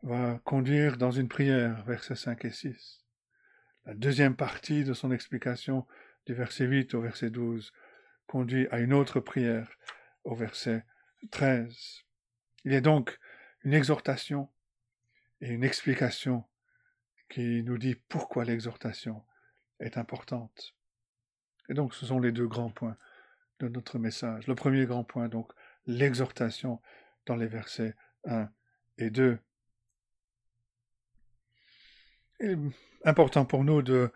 va 0.04 0.40
conduire 0.44 0.98
dans 0.98 1.10
une 1.10 1.26
prière, 1.26 1.84
versets 1.84 2.14
5 2.14 2.44
et 2.44 2.52
6. 2.52 3.04
La 3.86 3.94
deuxième 3.94 4.36
partie 4.36 4.84
de 4.84 4.94
son 4.94 5.10
explication, 5.10 5.84
du 6.26 6.34
verset 6.34 6.66
8 6.66 6.94
au 6.94 7.00
verset 7.00 7.30
12, 7.30 7.72
conduit 8.28 8.68
à 8.70 8.78
une 8.78 8.92
autre 8.92 9.18
prière, 9.18 9.68
au 10.22 10.36
verset 10.36 10.84
13. 11.32 12.04
Il 12.64 12.72
y 12.72 12.76
a 12.76 12.80
donc 12.80 13.18
une 13.64 13.74
exhortation 13.74 14.48
et 15.40 15.48
une 15.48 15.64
explication 15.64 16.44
qui 17.28 17.62
nous 17.62 17.78
dit 17.78 17.94
pourquoi 17.94 18.44
l'exhortation 18.44 19.24
est 19.80 19.98
importante. 19.98 20.74
Et 21.68 21.74
donc 21.74 21.94
ce 21.94 22.06
sont 22.06 22.20
les 22.20 22.32
deux 22.32 22.46
grands 22.46 22.70
points 22.70 22.96
de 23.60 23.68
notre 23.68 23.98
message. 23.98 24.46
Le 24.46 24.54
premier 24.54 24.86
grand 24.86 25.04
point, 25.04 25.28
donc, 25.28 25.52
l'exhortation 25.86 26.80
dans 27.26 27.36
les 27.36 27.46
versets 27.46 27.94
1 28.24 28.48
et 28.98 29.10
2. 29.10 29.38
Il 32.40 32.50
est 32.50 32.58
important 33.04 33.44
pour 33.44 33.64
nous 33.64 33.82
de 33.82 34.12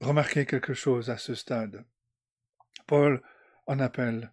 remarquer 0.00 0.46
quelque 0.46 0.74
chose 0.74 1.10
à 1.10 1.18
ce 1.18 1.34
stade. 1.34 1.84
Paul 2.86 3.22
en 3.66 3.78
appelle 3.78 4.32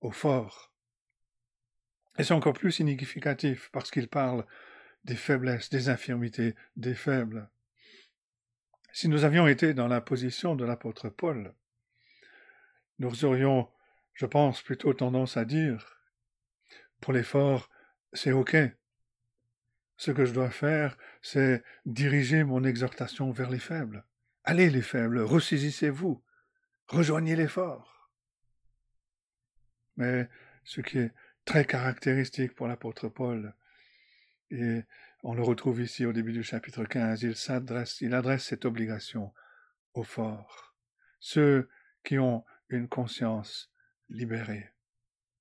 au 0.00 0.10
fort. 0.10 0.72
Et 2.18 2.24
c'est 2.24 2.34
encore 2.34 2.54
plus 2.54 2.72
significatif 2.72 3.70
parce 3.72 3.90
qu'il 3.90 4.08
parle 4.08 4.44
des 5.04 5.16
faiblesses, 5.16 5.70
des 5.70 5.88
infirmités 5.88 6.54
des 6.76 6.94
faibles. 6.94 7.48
Si 8.92 9.08
nous 9.08 9.24
avions 9.24 9.46
été 9.46 9.74
dans 9.74 9.88
la 9.88 10.00
position 10.00 10.56
de 10.56 10.64
l'apôtre 10.64 11.08
Paul, 11.08 11.54
nous 12.98 13.24
aurions, 13.24 13.68
je 14.14 14.26
pense, 14.26 14.62
plutôt 14.62 14.92
tendance 14.92 15.36
à 15.36 15.44
dire, 15.44 15.98
pour 17.00 17.12
les 17.12 17.22
forts, 17.22 17.70
c'est 18.12 18.32
OK. 18.32 18.56
Ce 19.96 20.10
que 20.10 20.24
je 20.24 20.32
dois 20.32 20.50
faire, 20.50 20.96
c'est 21.22 21.62
diriger 21.84 22.44
mon 22.44 22.64
exhortation 22.64 23.30
vers 23.30 23.50
les 23.50 23.58
faibles. 23.58 24.04
Allez 24.44 24.70
les 24.70 24.82
faibles, 24.82 25.20
ressaisissez-vous, 25.20 26.22
rejoignez 26.86 27.36
les 27.36 27.48
forts. 27.48 28.10
Mais 29.96 30.28
ce 30.64 30.80
qui 30.80 30.98
est 30.98 31.12
très 31.44 31.64
caractéristique 31.64 32.54
pour 32.54 32.68
l'apôtre 32.68 33.08
Paul, 33.08 33.54
et 34.50 34.82
on 35.22 35.34
le 35.34 35.42
retrouve 35.42 35.80
ici 35.80 36.06
au 36.06 36.12
début 36.12 36.32
du 36.32 36.42
chapitre 36.42 36.84
15, 36.84 37.22
il 37.22 37.36
s'adresse, 37.36 38.00
il 38.00 38.14
adresse 38.14 38.44
cette 38.44 38.64
obligation 38.64 39.32
aux 39.94 40.04
forts, 40.04 40.74
ceux 41.18 41.68
qui 42.04 42.18
ont 42.18 42.44
une 42.68 42.88
conscience 42.88 43.70
libérée. 44.08 44.72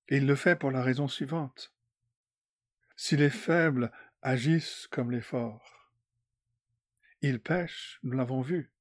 Et 0.09 0.17
il 0.17 0.25
le 0.25 0.35
fait 0.35 0.55
pour 0.55 0.71
la 0.71 0.81
raison 0.81 1.07
suivante. 1.07 1.73
Si 2.95 3.15
les 3.15 3.29
faibles 3.29 3.91
agissent 4.21 4.87
comme 4.87 5.11
les 5.11 5.21
forts, 5.21 5.91
ils 7.21 7.39
pêchent, 7.39 7.99
nous 8.03 8.17
l'avons 8.17 8.41
vu. 8.41 8.71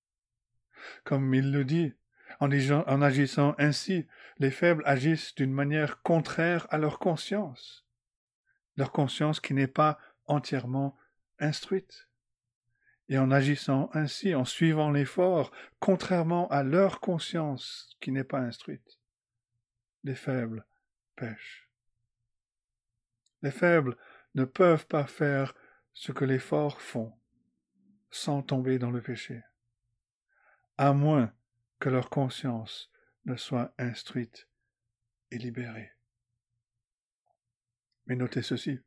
Comme 1.05 1.35
il 1.35 1.53
le 1.53 1.65
dit, 1.65 1.95
en, 2.41 3.03
agissant 3.03 3.55
ainsi, 3.59 4.07
les 4.39 4.51
faibles 4.51 4.83
agissent 4.87 5.35
d'une 5.35 5.53
manière 5.53 6.03
contraire 6.03 6.67
à 6.71 6.79
leur 6.79 6.99
conscience, 6.99 7.87
leur 8.77 8.93
conscience 8.93 9.41
qui 9.41 9.55
n'est 9.55 9.67
pas 9.67 9.99
entièrement 10.27 10.97
instruite. 11.39 12.09
Et 13.09 13.19
en 13.19 13.31
agissant 13.31 13.89
ainsi, 13.95 14.35
en 14.35 14.45
suivant 14.45 14.91
l'effort, 14.91 15.53
contrairement 15.79 16.49
à 16.49 16.63
leur 16.63 17.01
conscience 17.01 17.97
qui 18.01 18.11
n'est 18.11 18.25
pas 18.25 18.41
instruite, 18.41 18.99
les 20.03 20.17
faibles 20.17 20.67
pêchent. 21.15 21.69
Les 23.43 23.53
faibles 23.53 23.97
ne 24.35 24.45
peuvent 24.45 24.87
pas 24.87 25.07
faire 25.07 25.55
ce 25.93 26.13
que 26.13 26.25
les 26.25 26.41
forts 26.41 26.81
font 26.81 27.17
sans 28.11 28.43
tomber 28.43 28.79
dans 28.79 28.91
le 28.91 29.03
péché. 29.03 29.43
à 30.79 30.93
moins 30.93 31.33
que 31.79 31.89
leur 31.89 32.11
conscience 32.11 32.91
ne 33.25 33.37
soit 33.37 33.73
instruite 33.79 34.49
et 35.31 35.39
libérée. 35.39 35.91
Mais 38.07 38.17
notez 38.17 38.43
ceci. 38.43 38.81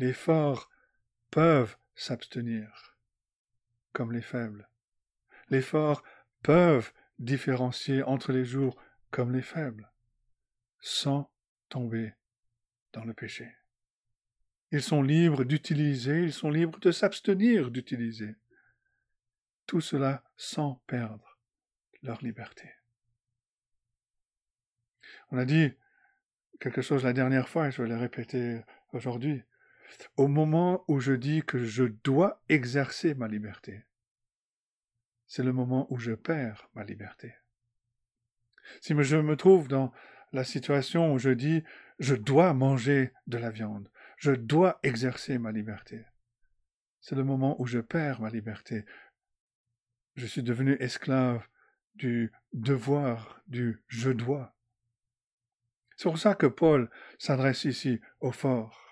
Les 0.00 0.14
forts 0.14 0.70
peuvent 1.30 1.76
s'abstenir, 1.94 2.96
comme 3.92 4.12
les 4.12 4.22
faibles. 4.22 4.66
Les 5.50 5.60
forts 5.60 6.02
peuvent 6.42 6.90
différencier 7.18 8.02
entre 8.02 8.32
les 8.32 8.46
jours 8.46 8.82
comme 9.10 9.30
les 9.30 9.42
faibles, 9.42 9.92
sans 10.80 11.30
tomber 11.68 12.14
dans 12.94 13.04
le 13.04 13.12
péché. 13.12 13.54
Ils 14.72 14.82
sont 14.82 15.02
libres 15.02 15.44
d'utiliser, 15.44 16.22
ils 16.22 16.32
sont 16.32 16.50
libres 16.50 16.80
de 16.80 16.92
s'abstenir 16.92 17.70
d'utiliser. 17.70 18.36
Tout 19.66 19.82
cela 19.82 20.24
sans 20.38 20.76
perdre 20.86 21.38
leur 22.02 22.22
liberté. 22.22 22.72
On 25.30 25.36
a 25.36 25.44
dit 25.44 25.74
quelque 26.58 26.80
chose 26.80 27.04
la 27.04 27.12
dernière 27.12 27.50
fois, 27.50 27.68
et 27.68 27.70
je 27.70 27.82
vais 27.82 27.88
le 27.90 27.98
répéter 27.98 28.64
aujourd'hui. 28.94 29.44
Au 30.16 30.28
moment 30.28 30.84
où 30.88 31.00
je 31.00 31.12
dis 31.12 31.42
que 31.42 31.64
je 31.64 31.84
dois 31.84 32.42
exercer 32.48 33.14
ma 33.14 33.28
liberté, 33.28 33.84
c'est 35.26 35.42
le 35.42 35.52
moment 35.52 35.86
où 35.90 35.98
je 35.98 36.12
perds 36.12 36.68
ma 36.74 36.84
liberté. 36.84 37.34
Si 38.80 38.94
je 39.02 39.16
me 39.16 39.36
trouve 39.36 39.68
dans 39.68 39.92
la 40.32 40.44
situation 40.44 41.12
où 41.12 41.18
je 41.18 41.30
dis 41.30 41.62
je 41.98 42.14
dois 42.14 42.54
manger 42.54 43.12
de 43.26 43.38
la 43.38 43.50
viande, 43.50 43.90
je 44.16 44.32
dois 44.32 44.78
exercer 44.82 45.38
ma 45.38 45.52
liberté, 45.52 46.04
c'est 47.00 47.14
le 47.14 47.24
moment 47.24 47.60
où 47.60 47.66
je 47.66 47.78
perds 47.78 48.20
ma 48.20 48.30
liberté. 48.30 48.84
Je 50.16 50.26
suis 50.26 50.42
devenu 50.42 50.76
esclave 50.80 51.46
du 51.94 52.32
devoir, 52.52 53.42
du 53.46 53.82
je 53.88 54.10
dois. 54.10 54.54
C'est 55.96 56.08
pour 56.08 56.18
ça 56.18 56.34
que 56.34 56.46
Paul 56.46 56.90
s'adresse 57.18 57.64
ici 57.64 58.00
au 58.20 58.32
fort. 58.32 58.89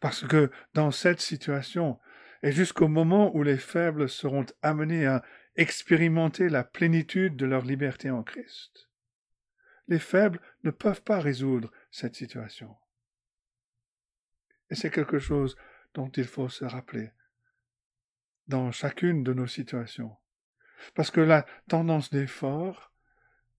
Parce 0.00 0.26
que 0.26 0.50
dans 0.74 0.90
cette 0.90 1.20
situation, 1.20 1.98
et 2.42 2.52
jusqu'au 2.52 2.88
moment 2.88 3.34
où 3.36 3.42
les 3.42 3.58
faibles 3.58 4.08
seront 4.08 4.46
amenés 4.62 5.06
à 5.06 5.22
expérimenter 5.56 6.48
la 6.48 6.64
plénitude 6.64 7.36
de 7.36 7.46
leur 7.46 7.64
liberté 7.64 8.10
en 8.10 8.22
Christ, 8.22 8.88
les 9.88 9.98
faibles 9.98 10.40
ne 10.64 10.70
peuvent 10.70 11.02
pas 11.02 11.20
résoudre 11.20 11.70
cette 11.90 12.14
situation. 12.14 12.76
Et 14.70 14.74
c'est 14.74 14.90
quelque 14.90 15.18
chose 15.18 15.56
dont 15.94 16.08
il 16.08 16.24
faut 16.24 16.48
se 16.48 16.64
rappeler 16.64 17.10
dans 18.46 18.70
chacune 18.72 19.22
de 19.22 19.34
nos 19.34 19.46
situations. 19.46 20.16
Parce 20.94 21.10
que 21.10 21.20
la 21.20 21.44
tendance 21.68 22.10
des 22.10 22.26
forts, 22.26 22.92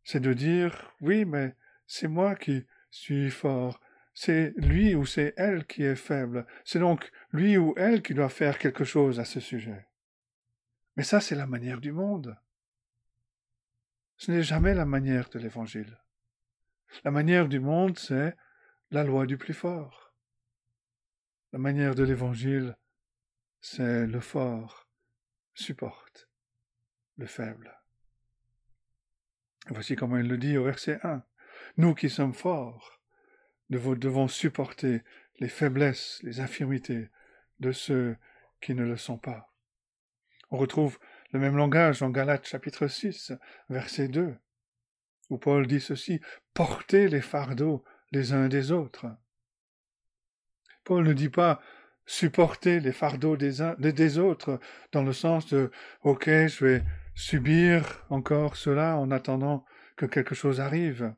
c'est 0.04 0.20
de 0.20 0.34
dire 0.34 0.94
oui, 1.02 1.26
mais 1.26 1.56
c'est 1.86 2.08
moi 2.08 2.36
qui 2.36 2.66
suis 2.90 3.30
fort, 3.30 3.80
c'est 4.14 4.54
lui 4.58 4.96
ou 4.96 5.06
c'est 5.06 5.34
elle 5.38 5.66
qui 5.66 5.84
est 5.84 5.96
faible, 5.96 6.46
c'est 6.66 6.80
donc 6.80 7.12
lui 7.32 7.58
ou 7.58 7.74
elle 7.78 8.02
qui 8.02 8.14
doit 8.14 8.30
faire 8.30 8.58
quelque 8.58 8.84
chose 8.84 9.20
à 9.20 9.26
ce 9.26 9.40
sujet. 9.40 9.88
Mais 10.98 11.04
ça, 11.04 11.22
c'est 11.22 11.36
la 11.36 11.48
manière 11.48 11.80
du 11.80 11.92
monde. 11.92 12.38
Ce 14.18 14.32
n'est 14.32 14.44
jamais 14.44 14.74
la 14.74 14.86
manière 14.86 15.30
de 15.30 15.40
l'Évangile. 15.40 15.98
La 17.04 17.12
manière 17.12 17.48
du 17.48 17.60
monde, 17.60 17.98
c'est 17.98 18.36
la 18.92 19.04
loi 19.04 19.26
du 19.26 19.38
plus 19.38 19.54
fort. 19.54 20.14
La 21.54 21.60
manière 21.60 21.96
de 21.96 22.04
l'Évangile, 22.04 22.78
c'est 23.62 24.06
le 24.06 24.20
fort 24.20 24.88
supporte 25.54 26.30
le 27.18 27.26
faible. 27.28 27.80
Voici 29.68 29.96
comment 29.96 30.18
il 30.18 30.28
le 30.28 30.38
dit 30.38 30.58
au 30.58 30.64
verset 30.64 31.00
1. 31.04 31.24
Nous 31.78 31.94
qui 31.94 32.10
sommes 32.10 32.34
forts, 32.34 33.01
nous 33.72 33.96
devons 33.96 34.28
supporter 34.28 35.02
les 35.40 35.50
faiblesses, 35.50 36.20
les 36.22 36.40
infirmités 36.40 37.10
de 37.60 37.72
ceux 37.72 38.16
qui 38.62 38.76
ne 38.76 38.84
le 38.84 38.98
sont 38.98 39.18
pas. 39.18 39.52
On 40.52 40.58
retrouve 40.58 41.00
le 41.32 41.40
même 41.40 41.58
langage 41.58 42.04
en 42.04 42.10
Galates 42.10 42.48
chapitre 42.48 42.88
6, 42.88 43.34
verset 43.70 44.08
2 44.08 44.38
où 45.32 45.38
Paul 45.38 45.66
dit 45.66 45.80
ceci, 45.80 46.20
portez 46.54 47.08
les 47.08 47.22
fardeaux 47.22 47.84
les 48.12 48.34
uns 48.34 48.50
des 48.50 48.72
autres. 48.72 49.08
Paul 50.84 51.08
ne 51.08 51.14
dit 51.14 51.30
pas 51.30 51.62
supporter 52.06 52.82
les 52.82 52.92
fardeaux 52.92 53.38
des 53.38 53.62
uns 53.62 53.76
des 53.80 54.18
autres 54.18 54.60
dans 54.92 55.04
le 55.04 55.14
sens 55.14 55.48
de 55.48 55.72
OK, 56.04 56.26
je 56.26 56.66
vais 56.66 56.84
subir 57.16 58.06
encore 58.10 58.58
cela 58.58 58.98
en 58.98 59.10
attendant 59.10 59.66
que 59.96 60.06
quelque 60.06 60.36
chose 60.36 60.60
arrive. 60.60 61.14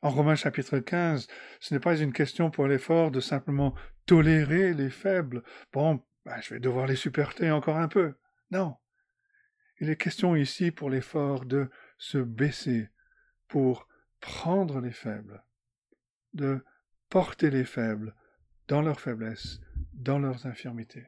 En 0.00 0.10
Romains 0.10 0.36
chapitre 0.36 0.78
15, 0.78 1.26
ce 1.58 1.74
n'est 1.74 1.80
pas 1.80 1.96
une 1.96 2.12
question 2.12 2.50
pour 2.50 2.68
l'effort 2.68 3.10
de 3.10 3.20
simplement 3.20 3.74
tolérer 4.06 4.72
les 4.72 4.90
faibles. 4.90 5.42
Bon, 5.72 6.00
ben, 6.24 6.40
je 6.40 6.54
vais 6.54 6.60
devoir 6.60 6.86
les 6.86 6.94
supporter 6.94 7.50
encore 7.50 7.78
un 7.78 7.88
peu. 7.88 8.14
Non. 8.52 8.76
Il 9.80 9.90
est 9.90 9.96
question 9.96 10.36
ici 10.36 10.70
pour 10.70 10.88
l'effort 10.88 11.44
de 11.44 11.68
se 11.98 12.18
baisser 12.18 12.90
pour 13.48 13.88
prendre 14.20 14.80
les 14.80 14.92
faibles, 14.92 15.42
de 16.32 16.64
porter 17.08 17.50
les 17.50 17.64
faibles 17.64 18.14
dans 18.68 18.82
leurs 18.82 19.00
faiblesses, 19.00 19.60
dans 19.94 20.18
leurs 20.18 20.46
infirmités. 20.46 21.06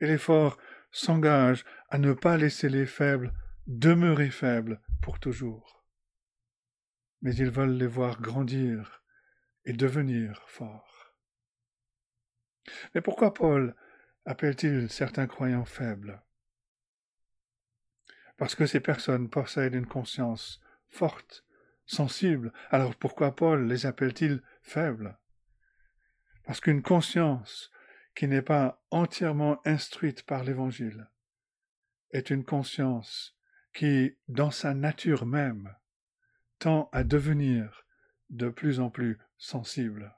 Et 0.00 0.06
l'effort 0.06 0.58
s'engage 0.90 1.64
à 1.88 1.98
ne 1.98 2.12
pas 2.14 2.36
laisser 2.36 2.68
les 2.68 2.86
faibles 2.86 3.32
demeurer 3.66 4.30
faibles 4.30 4.80
pour 5.02 5.20
toujours. 5.20 5.77
Mais 7.22 7.34
ils 7.34 7.50
veulent 7.50 7.76
les 7.76 7.86
voir 7.86 8.20
grandir 8.20 9.02
et 9.64 9.72
devenir 9.72 10.42
forts. 10.46 11.14
Mais 12.94 13.00
pourquoi 13.00 13.34
Paul 13.34 13.74
appelle-t-il 14.24 14.90
certains 14.90 15.26
croyants 15.26 15.64
faibles? 15.64 16.22
Parce 18.36 18.54
que 18.54 18.66
ces 18.66 18.80
personnes 18.80 19.28
possèdent 19.28 19.74
une 19.74 19.86
conscience 19.86 20.60
forte, 20.88 21.44
sensible. 21.86 22.52
Alors 22.70 22.94
pourquoi 22.94 23.34
Paul 23.34 23.66
les 23.66 23.86
appelle-t-il 23.86 24.42
faibles? 24.62 25.18
Parce 26.44 26.60
qu'une 26.60 26.82
conscience 26.82 27.70
qui 28.14 28.28
n'est 28.28 28.42
pas 28.42 28.82
entièrement 28.90 29.60
instruite 29.64 30.22
par 30.22 30.44
l'Évangile 30.44 31.08
est 32.10 32.30
une 32.30 32.44
conscience 32.44 33.36
qui, 33.74 34.16
dans 34.28 34.50
sa 34.50 34.74
nature 34.74 35.26
même, 35.26 35.74
tend 36.58 36.88
à 36.92 37.04
devenir 37.04 37.84
de 38.30 38.48
plus 38.48 38.80
en 38.80 38.90
plus 38.90 39.18
sensible. 39.38 40.14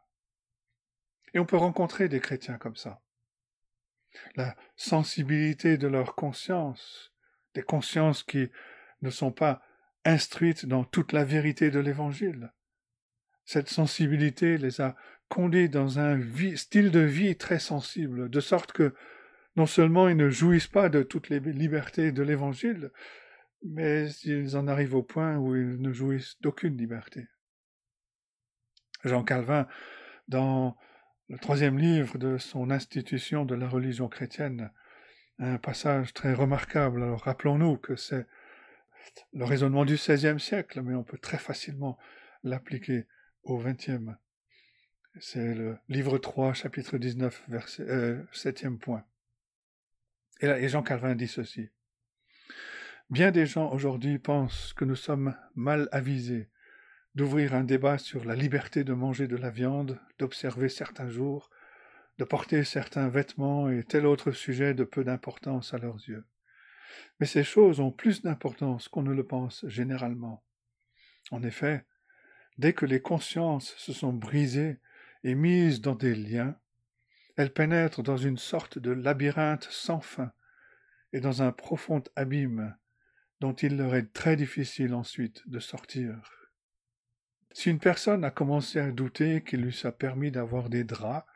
Et 1.35 1.39
on 1.39 1.47
peut 1.47 1.57
rencontrer 1.57 2.09
des 2.09 2.21
chrétiens 2.21 2.59
comme 2.59 2.77
ça. 2.77 3.01
La 4.35 4.57
sensibilité 4.77 5.79
de 5.79 5.87
leur 5.87 6.17
conscience 6.17 7.11
des 7.55 7.63
consciences 7.63 8.23
qui 8.23 8.51
ne 9.03 9.11
sont 9.11 9.33
pas 9.33 9.63
instruites 10.05 10.67
dans 10.67 10.85
toute 10.85 11.13
la 11.13 11.25
vérité 11.25 11.71
de 11.71 11.81
l'Évangile. 11.81 12.53
Cette 13.45 13.69
sensibilité 13.69 14.59
les 14.59 14.81
a 14.81 14.97
conduits 15.29 15.69
dans 15.69 15.99
un 15.99 16.21
style 16.57 16.91
de 16.91 17.01
vie 17.01 17.37
très 17.37 17.59
sensible, 17.59 18.29
de 18.29 18.41
sorte 18.41 18.73
que 18.73 18.95
non 19.57 19.67
seulement 19.67 20.09
ils 20.09 20.17
ne 20.17 20.31
jouissent 20.31 20.69
pas 20.69 20.89
de 20.89 21.03
toutes 21.03 21.29
les 21.29 21.41
libertés 21.41 22.13
de 22.13 22.23
l'Évangile, 22.23 22.91
mais 23.63 24.11
ils 24.25 24.57
en 24.57 24.67
arrivent 24.69 24.95
au 24.95 25.03
point 25.03 25.37
où 25.37 25.55
ils 25.55 25.81
ne 25.81 25.93
jouissent 25.93 26.41
d'aucune 26.41 26.77
liberté. 26.77 27.27
Jean 29.05 29.25
Calvin, 29.25 29.67
dans 30.29 30.77
le 31.29 31.39
troisième 31.39 31.79
livre 31.79 32.19
de 32.19 32.39
son 32.39 32.71
institution 32.71 33.45
de 33.45 33.55
la 33.55 33.69
religion 33.69 34.09
chrétienne, 34.09 34.71
un 35.39 35.59
passage 35.59 36.13
très 36.13 36.35
remarquable. 36.35 37.03
Alors 37.03 37.23
rappelons-nous 37.23 37.79
que 37.79 37.97
c'est 37.97 38.27
le 39.33 39.45
raisonnement 39.45 39.85
du 39.85 39.95
XVIe 39.95 40.39
siècle, 40.39 40.83
mais 40.83 40.95
on 40.95 41.05
peut 41.05 41.19
très 41.19 41.39
facilement 41.39 41.99
l'appliquer 42.43 43.07
au 43.43 43.59
XXe. 43.59 44.11
C'est 45.19 45.55
le 45.55 45.79
livre 45.89 46.19
3, 46.19 46.53
chapitre 46.53 46.99
19, 46.99 47.45
verset, 47.49 47.83
euh, 47.83 48.23
septième 48.33 48.79
point. 48.79 49.05
Et, 50.41 50.47
là, 50.47 50.59
et 50.59 50.69
Jean 50.69 50.83
Calvin 50.83 51.15
dit 51.15 51.29
ceci. 51.29 51.71
Bien 53.11 53.33
des 53.33 53.45
gens 53.45 53.73
aujourd'hui 53.73 54.21
pensent 54.21 54.73
que 54.73 54.85
nous 54.85 54.95
sommes 54.95 55.37
mal 55.57 55.89
avisés 55.91 56.49
d'ouvrir 57.17 57.55
un 57.55 57.65
débat 57.65 57.99
sur 57.99 58.25
la 58.25 58.37
liberté 58.37 58.85
de 58.85 58.93
manger 58.93 59.27
de 59.27 59.35
la 59.35 59.51
viande, 59.51 59.99
d'observer 60.21 60.69
certains 60.69 61.11
jours, 61.11 61.51
de 62.19 62.25
porter 62.25 62.63
certains 62.63 63.09
vêtements 63.09 63.69
et 63.69 63.83
tel 63.83 64.07
autre 64.07 64.31
sujet 64.31 64.75
de 64.75 64.85
peu 64.85 65.03
d'importance 65.03 65.75
à 65.75 65.79
leurs 65.79 66.09
yeux. 66.09 66.25
Mais 67.19 67.27
ces 67.27 67.43
choses 67.43 67.81
ont 67.81 67.91
plus 67.91 68.23
d'importance 68.23 68.87
qu'on 68.87 69.03
ne 69.03 69.13
le 69.13 69.27
pense 69.27 69.67
généralement. 69.67 70.45
En 71.33 71.43
effet, 71.43 71.85
dès 72.59 72.75
que 72.75 72.87
les 72.87 73.03
consciences 73.03 73.75
se 73.75 73.93
sont 73.93 74.13
brisées 74.13 74.79
et 75.25 75.35
mises 75.35 75.81
dans 75.81 75.97
des 75.97 76.15
liens, 76.15 76.57
elles 77.37 77.53
pénètrent 77.53 78.05
dans 78.05 78.17
une 78.17 78.39
sorte 78.39 78.79
de 78.79 78.93
labyrinthe 78.93 79.67
sans 79.69 80.01
fin, 80.01 80.31
et 81.13 81.19
dans 81.19 81.43
un 81.43 81.51
profond 81.51 82.05
abîme 82.15 82.77
dont 83.41 83.55
il 83.55 83.77
leur 83.77 83.95
est 83.95 84.13
très 84.13 84.37
difficile 84.37 84.95
ensuite 84.95 85.49
de 85.49 85.59
sortir. 85.59 86.41
Si 87.53 87.71
une 87.71 87.81
personne 87.81 88.25
a 88.25 88.31
commencé 88.31 88.79
à 88.79 88.93
douter 88.93 89.43
qu'il 89.43 89.63
lui 89.63 89.73
soit 89.73 89.97
permis 89.97 90.31
d'avoir 90.31 90.69
des 90.69 90.85
draps, 90.85 91.27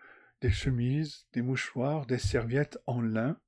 des 0.40 0.50
chemises, 0.50 1.26
des 1.32 1.42
mouchoirs, 1.42 2.06
des 2.06 2.18
serviettes 2.18 2.78
en 2.86 3.00
lin, 3.00 3.38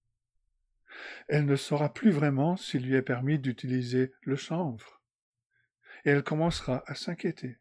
elle 1.29 1.45
ne 1.45 1.57
saura 1.57 1.93
plus 1.93 2.11
vraiment 2.11 2.57
s'il 2.57 2.87
lui 2.87 2.95
est 2.95 3.03
permis 3.03 3.39
d'utiliser 3.39 4.13
le 4.23 4.37
chanvre. 4.37 5.03
Et 6.05 6.11
elle 6.11 6.23
commencera 6.23 6.83
à 6.87 6.95
s'inquiéter, 6.95 7.59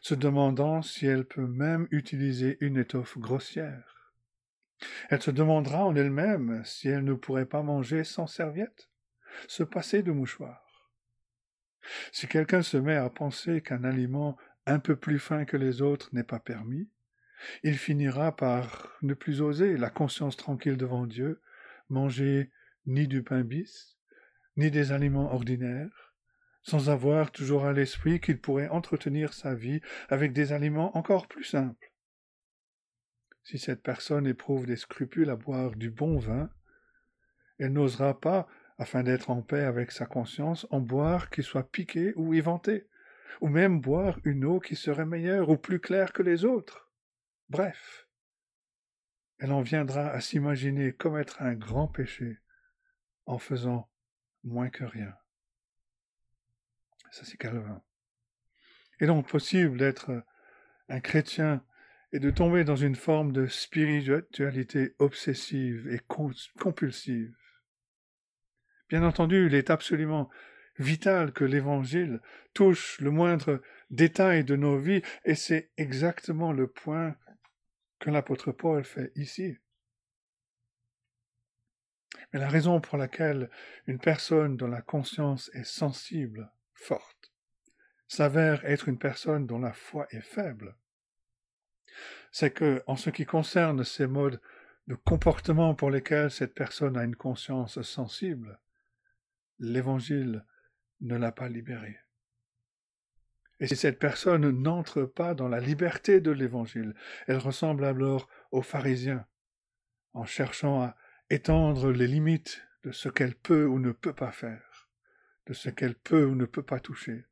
se 0.00 0.14
demandant 0.14 0.82
si 0.82 1.06
elle 1.06 1.26
peut 1.26 1.46
même 1.46 1.86
utiliser 1.90 2.56
une 2.60 2.78
étoffe 2.78 3.18
grossière. 3.18 4.12
Elle 5.10 5.22
se 5.22 5.30
demandera 5.30 5.84
en 5.84 5.94
elle-même 5.94 6.62
si 6.64 6.88
elle 6.88 7.04
ne 7.04 7.14
pourrait 7.14 7.46
pas 7.46 7.62
manger 7.62 8.02
sans 8.04 8.26
serviette, 8.26 8.88
se 9.48 9.62
passer 9.62 10.02
de 10.02 10.12
mouchoir. 10.12 10.90
Si 12.12 12.26
quelqu'un 12.26 12.62
se 12.62 12.76
met 12.76 12.96
à 12.96 13.10
penser 13.10 13.60
qu'un 13.60 13.84
aliment 13.84 14.36
un 14.66 14.78
peu 14.78 14.96
plus 14.96 15.18
fin 15.18 15.44
que 15.44 15.56
les 15.56 15.82
autres 15.82 16.08
n'est 16.12 16.24
pas 16.24 16.40
permis, 16.40 16.88
il 17.62 17.76
finira 17.76 18.34
par 18.34 18.96
ne 19.02 19.14
plus 19.14 19.42
oser, 19.42 19.76
la 19.76 19.90
conscience 19.90 20.36
tranquille 20.36 20.76
devant 20.76 21.06
Dieu, 21.06 21.42
manger 21.90 22.50
ni 22.86 23.06
du 23.06 23.22
pain 23.22 23.42
bis, 23.42 23.98
ni 24.56 24.70
des 24.70 24.92
aliments 24.92 25.32
ordinaires, 25.32 26.14
sans 26.62 26.88
avoir 26.88 27.30
toujours 27.30 27.66
à 27.66 27.72
l'esprit 27.72 28.20
qu'il 28.20 28.40
pourrait 28.40 28.68
entretenir 28.68 29.34
sa 29.34 29.54
vie 29.54 29.80
avec 30.08 30.32
des 30.32 30.52
aliments 30.52 30.96
encore 30.96 31.28
plus 31.28 31.44
simples. 31.44 31.92
Si 33.42 33.58
cette 33.58 33.82
personne 33.82 34.26
éprouve 34.26 34.64
des 34.64 34.76
scrupules 34.76 35.28
à 35.28 35.36
boire 35.36 35.76
du 35.76 35.90
bon 35.90 36.18
vin, 36.18 36.50
elle 37.58 37.74
n'osera 37.74 38.18
pas, 38.18 38.48
afin 38.78 39.02
d'être 39.02 39.30
en 39.30 39.42
paix 39.42 39.64
avec 39.64 39.92
sa 39.92 40.06
conscience, 40.06 40.66
en 40.70 40.80
boire 40.80 41.30
qui 41.30 41.42
soit 41.42 41.70
piqué 41.70 42.12
ou 42.16 42.34
éventé, 42.34 42.86
ou 43.40 43.48
même 43.48 43.80
boire 43.80 44.18
une 44.24 44.44
eau 44.44 44.60
qui 44.60 44.76
serait 44.76 45.06
meilleure 45.06 45.48
ou 45.48 45.56
plus 45.56 45.80
claire 45.80 46.12
que 46.12 46.22
les 46.22 46.44
autres. 46.44 46.90
Bref, 47.48 48.08
elle 49.38 49.52
en 49.52 49.62
viendra 49.62 50.08
à 50.08 50.20
s'imaginer 50.20 50.92
commettre 50.92 51.42
un 51.42 51.54
grand 51.54 51.88
péché 51.88 52.38
en 53.26 53.38
faisant 53.38 53.90
moins 54.42 54.70
que 54.70 54.84
rien. 54.84 55.14
Ça, 57.10 57.24
c'est 57.24 57.36
Calvin. 57.36 57.82
est 59.00 59.06
donc 59.06 59.28
possible 59.28 59.78
d'être 59.78 60.24
un 60.88 61.00
chrétien 61.00 61.64
et 62.12 62.18
de 62.18 62.30
tomber 62.30 62.64
dans 62.64 62.76
une 62.76 62.96
forme 62.96 63.32
de 63.32 63.46
spiritualité 63.46 64.94
obsessive 64.98 65.88
et 65.88 66.00
compulsive. 66.58 67.36
Bien 68.88 69.02
entendu, 69.02 69.46
il 69.46 69.54
est 69.54 69.70
absolument 69.70 70.30
vital 70.78 71.32
que 71.32 71.44
l'Évangile 71.44 72.20
touche 72.52 73.00
le 73.00 73.10
moindre 73.10 73.62
détail 73.90 74.44
de 74.44 74.56
nos 74.56 74.78
vies, 74.78 75.02
et 75.24 75.34
c'est 75.34 75.70
exactement 75.76 76.52
le 76.52 76.66
point 76.66 77.16
que 77.98 78.10
l'apôtre 78.10 78.52
Paul 78.52 78.84
fait 78.84 79.12
ici. 79.16 79.58
Mais 82.32 82.40
la 82.40 82.48
raison 82.48 82.80
pour 82.80 82.98
laquelle 82.98 83.50
une 83.86 83.98
personne 83.98 84.56
dont 84.56 84.68
la 84.68 84.82
conscience 84.82 85.50
est 85.54 85.64
sensible, 85.64 86.50
forte, 86.74 87.32
s'avère 88.08 88.64
être 88.64 88.88
une 88.88 88.98
personne 88.98 89.46
dont 89.46 89.58
la 89.58 89.72
foi 89.72 90.06
est 90.10 90.20
faible, 90.20 90.76
c'est 92.32 92.50
que, 92.50 92.82
en 92.86 92.96
ce 92.96 93.10
qui 93.10 93.24
concerne 93.24 93.84
ces 93.84 94.06
modes 94.06 94.40
de 94.88 94.96
comportement 94.96 95.74
pour 95.74 95.90
lesquels 95.90 96.30
cette 96.30 96.54
personne 96.54 96.96
a 96.96 97.04
une 97.04 97.16
conscience 97.16 97.80
sensible, 97.82 98.58
l'Évangile 99.58 100.44
ne 101.00 101.16
l'a 101.16 101.32
pas 101.32 101.48
libérée. 101.48 101.98
Et 103.60 103.66
si 103.66 103.76
cette 103.76 103.98
personne 103.98 104.50
n'entre 104.50 105.04
pas 105.04 105.34
dans 105.34 105.48
la 105.48 105.60
liberté 105.60 106.20
de 106.20 106.30
l'Évangile, 106.30 106.94
elle 107.26 107.38
ressemble 107.38 107.84
alors 107.84 108.28
aux 108.50 108.62
pharisiens, 108.62 109.26
en 110.12 110.24
cherchant 110.24 110.82
à 110.82 110.96
étendre 111.30 111.90
les 111.90 112.06
limites 112.06 112.66
de 112.82 112.92
ce 112.92 113.08
qu'elle 113.08 113.34
peut 113.34 113.64
ou 113.64 113.78
ne 113.78 113.92
peut 113.92 114.12
pas 114.12 114.32
faire, 114.32 114.88
de 115.46 115.54
ce 115.54 115.70
qu'elle 115.70 115.94
peut 115.94 116.24
ou 116.24 116.34
ne 116.34 116.46
peut 116.46 116.62
pas 116.62 116.80
toucher, 116.80 117.24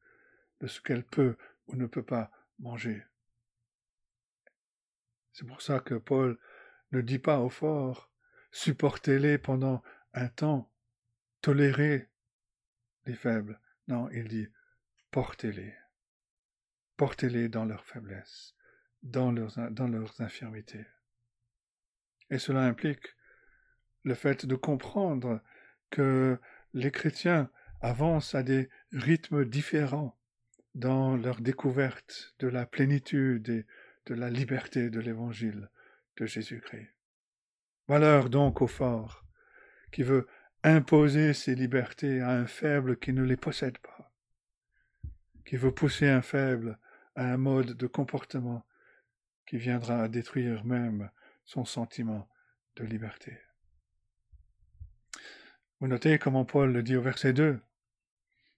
de 0.60 0.66
ce 0.66 0.80
qu'elle 0.80 1.04
peut 1.04 1.36
ou 1.66 1.76
ne 1.76 1.86
peut 1.86 2.04
pas 2.04 2.30
manger. 2.58 3.04
C'est 5.32 5.46
pour 5.46 5.62
ça 5.62 5.80
que 5.80 5.94
Paul 5.94 6.38
ne 6.92 7.00
dit 7.00 7.18
pas 7.18 7.40
au 7.40 7.48
fort 7.48 8.10
supportez-les 8.52 9.38
pendant 9.38 9.82
un 10.12 10.28
temps, 10.28 10.70
tolérez 11.40 12.08
les 13.06 13.14
faibles. 13.14 13.60
Non, 13.88 14.08
il 14.10 14.28
dit 14.28 14.48
portez-les. 15.10 15.74
Portez-les 16.96 17.48
dans 17.48 17.64
leur 17.64 17.84
faiblesse, 17.84 18.54
dans 19.02 19.32
leurs, 19.32 19.70
dans 19.70 19.88
leurs 19.88 20.20
infirmités. 20.20 20.86
Et 22.30 22.38
cela 22.38 22.62
implique 22.62 23.14
le 24.04 24.14
fait 24.14 24.46
de 24.46 24.54
comprendre 24.54 25.42
que 25.90 26.38
les 26.74 26.90
chrétiens 26.90 27.50
avancent 27.80 28.34
à 28.34 28.42
des 28.42 28.70
rythmes 28.92 29.44
différents 29.44 30.18
dans 30.74 31.16
leur 31.16 31.40
découverte 31.40 32.34
de 32.38 32.48
la 32.48 32.64
plénitude 32.66 33.48
et 33.48 33.66
de 34.06 34.14
la 34.14 34.30
liberté 34.30 34.90
de 34.90 35.00
l'évangile 35.00 35.70
de 36.16 36.26
Jésus-Christ. 36.26 36.88
Valeur 37.88 38.30
donc 38.30 38.62
au 38.62 38.66
fort, 38.66 39.24
qui 39.90 40.02
veut 40.02 40.26
imposer 40.64 41.34
ses 41.34 41.54
libertés 41.54 42.20
à 42.20 42.30
un 42.30 42.46
faible 42.46 42.98
qui 42.98 43.12
ne 43.12 43.24
les 43.24 43.36
possède 43.36 43.78
pas, 43.78 44.12
qui 45.44 45.56
veut 45.56 45.74
pousser 45.74 46.08
un 46.08 46.22
faible 46.22 46.78
à 47.14 47.32
un 47.32 47.36
mode 47.36 47.72
de 47.72 47.86
comportement 47.86 48.64
qui 49.46 49.58
viendra 49.58 50.02
à 50.02 50.08
détruire 50.08 50.64
même 50.64 51.10
son 51.44 51.64
sentiment 51.64 52.28
de 52.76 52.84
liberté. 52.84 53.38
Vous 55.80 55.88
notez 55.88 56.18
comment 56.18 56.44
Paul 56.44 56.72
le 56.72 56.82
dit 56.82 56.96
au 56.96 57.02
verset 57.02 57.32
2, 57.32 57.60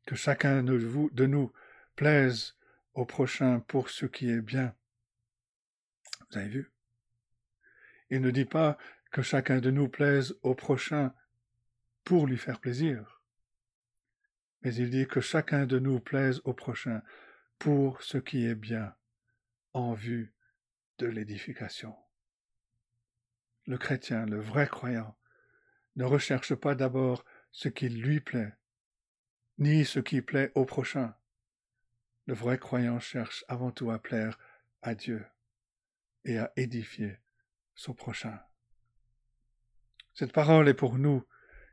que 0.06 0.14
chacun 0.14 0.62
de, 0.62 0.78
de 1.10 1.26
nous 1.26 1.52
plaise 1.96 2.54
au 2.92 3.06
prochain 3.06 3.60
pour 3.60 3.88
ce 3.88 4.04
qui 4.04 4.30
est 4.30 4.42
bien. 4.42 4.74
Vous 6.30 6.38
avez 6.38 6.48
vu? 6.48 6.70
Il 8.10 8.20
ne 8.20 8.30
dit 8.30 8.44
pas 8.44 8.76
que 9.10 9.22
chacun 9.22 9.60
de 9.60 9.70
nous 9.70 9.88
plaise 9.88 10.34
au 10.42 10.54
prochain 10.54 11.14
pour 12.04 12.26
lui 12.26 12.36
faire 12.36 12.60
plaisir, 12.60 13.22
mais 14.62 14.74
il 14.74 14.90
dit 14.90 15.06
que 15.06 15.20
chacun 15.20 15.66
de 15.66 15.78
nous 15.78 16.00
plaise 16.00 16.40
au 16.44 16.52
prochain 16.52 17.02
pour 17.58 18.02
ce 18.02 18.18
qui 18.18 18.46
est 18.46 18.54
bien 18.54 18.94
en 19.72 19.92
vue 19.92 20.34
de 20.98 21.06
l'édification. 21.06 21.94
Le 23.66 23.78
chrétien, 23.78 24.26
le 24.26 24.40
vrai 24.40 24.66
croyant, 24.68 25.16
ne 25.96 26.04
recherche 26.04 26.54
pas 26.54 26.74
d'abord 26.74 27.24
ce 27.52 27.68
qui 27.68 27.88
lui 27.88 28.20
plaît, 28.20 28.52
ni 29.58 29.84
ce 29.84 30.00
qui 30.00 30.22
plaît 30.22 30.52
au 30.54 30.64
prochain. 30.64 31.14
Le 32.26 32.34
vrai 32.34 32.58
croyant 32.58 33.00
cherche 33.00 33.44
avant 33.48 33.70
tout 33.70 33.90
à 33.90 33.98
plaire 33.98 34.38
à 34.82 34.94
Dieu 34.94 35.24
et 36.24 36.38
à 36.38 36.52
édifier 36.56 37.18
son 37.74 37.94
prochain. 37.94 38.38
Cette 40.14 40.32
parole 40.32 40.68
est 40.68 40.74
pour 40.74 40.98
nous 40.98 41.24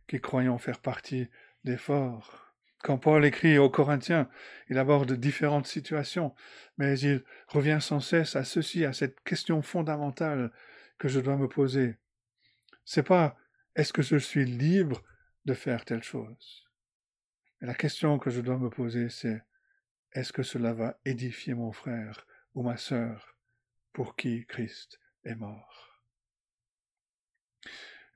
qui 0.08 0.20
croyons 0.20 0.58
faire 0.58 0.80
partie 0.80 1.30
des 1.64 1.78
forts. 1.78 2.54
Quand 2.84 2.98
Paul 2.98 3.24
écrit 3.26 3.60
aux 3.60 3.70
Corinthiens, 3.70 4.30
il 4.70 4.78
aborde 4.78 5.14
différentes 5.14 5.68
situations, 5.68 6.34
mais 6.78 7.00
il 7.00 7.24
revient 7.48 7.78
sans 7.80 8.00
cesse 8.00 8.36
à 8.36 8.44
ceci, 8.44 8.86
à 8.86 8.94
cette 8.94 9.22
question 9.22 9.62
fondamentale 9.62 10.52
que 10.98 11.08
je 11.08 11.20
dois 11.20 11.38
me 11.38 11.48
poser. 11.48 11.98
C'est 12.84 13.04
pas 13.04 13.38
est-ce 13.76 13.94
que 13.94 14.02
je 14.02 14.18
suis 14.18 14.46
libre 14.46 15.04
de 15.46 15.54
faire 15.54 15.86
telle 15.86 16.04
chose? 16.04 16.68
La 17.62 17.76
question 17.76 18.18
que 18.18 18.32
je 18.32 18.42
dois 18.42 18.58
me 18.58 18.70
poser, 18.70 19.10
c'est 19.10 19.44
est-ce 20.14 20.34
que 20.34 20.44
cela 20.44 20.74
va 20.74 21.00
édifier 21.06 21.54
mon 21.54 21.72
frère 21.72 22.26
ou 22.56 22.64
ma 22.64 22.78
sœur 22.78 23.38
pour 23.94 24.16
qui 24.16 24.46
Christ 24.48 25.00
est 25.24 25.36
mort? 25.36 26.04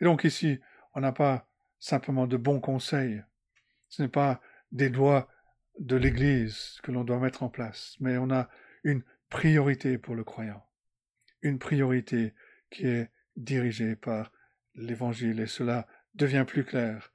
Et 0.02 0.06
donc 0.06 0.24
ici, 0.24 0.60
on 0.94 1.02
n'a 1.02 1.12
pas 1.12 1.48
simplement 1.86 2.26
de 2.26 2.36
bons 2.36 2.60
conseils, 2.60 3.22
ce 3.90 4.02
n'est 4.02 4.08
pas 4.10 4.42
des 4.72 4.90
lois 4.90 5.30
de 5.78 5.96
l'Église 5.96 6.80
que 6.82 6.92
l'on 6.92 7.04
doit 7.04 7.20
mettre 7.20 7.44
en 7.44 7.50
place, 7.50 7.96
mais 8.00 8.18
on 8.18 8.32
a 8.32 8.50
une 8.84 9.04
priorité 9.30 10.00
pour 10.00 10.16
le 10.16 10.24
croyant, 10.24 10.66
une 11.44 11.60
priorité 11.60 12.34
qui 12.72 12.88
est 12.88 13.12
dirigée 13.36 13.96
par 13.96 14.32
l'Évangile, 14.74 15.40
et 15.40 15.46
cela 15.46 15.86
devient 16.16 16.46
plus 16.48 16.66
clair 16.66 17.12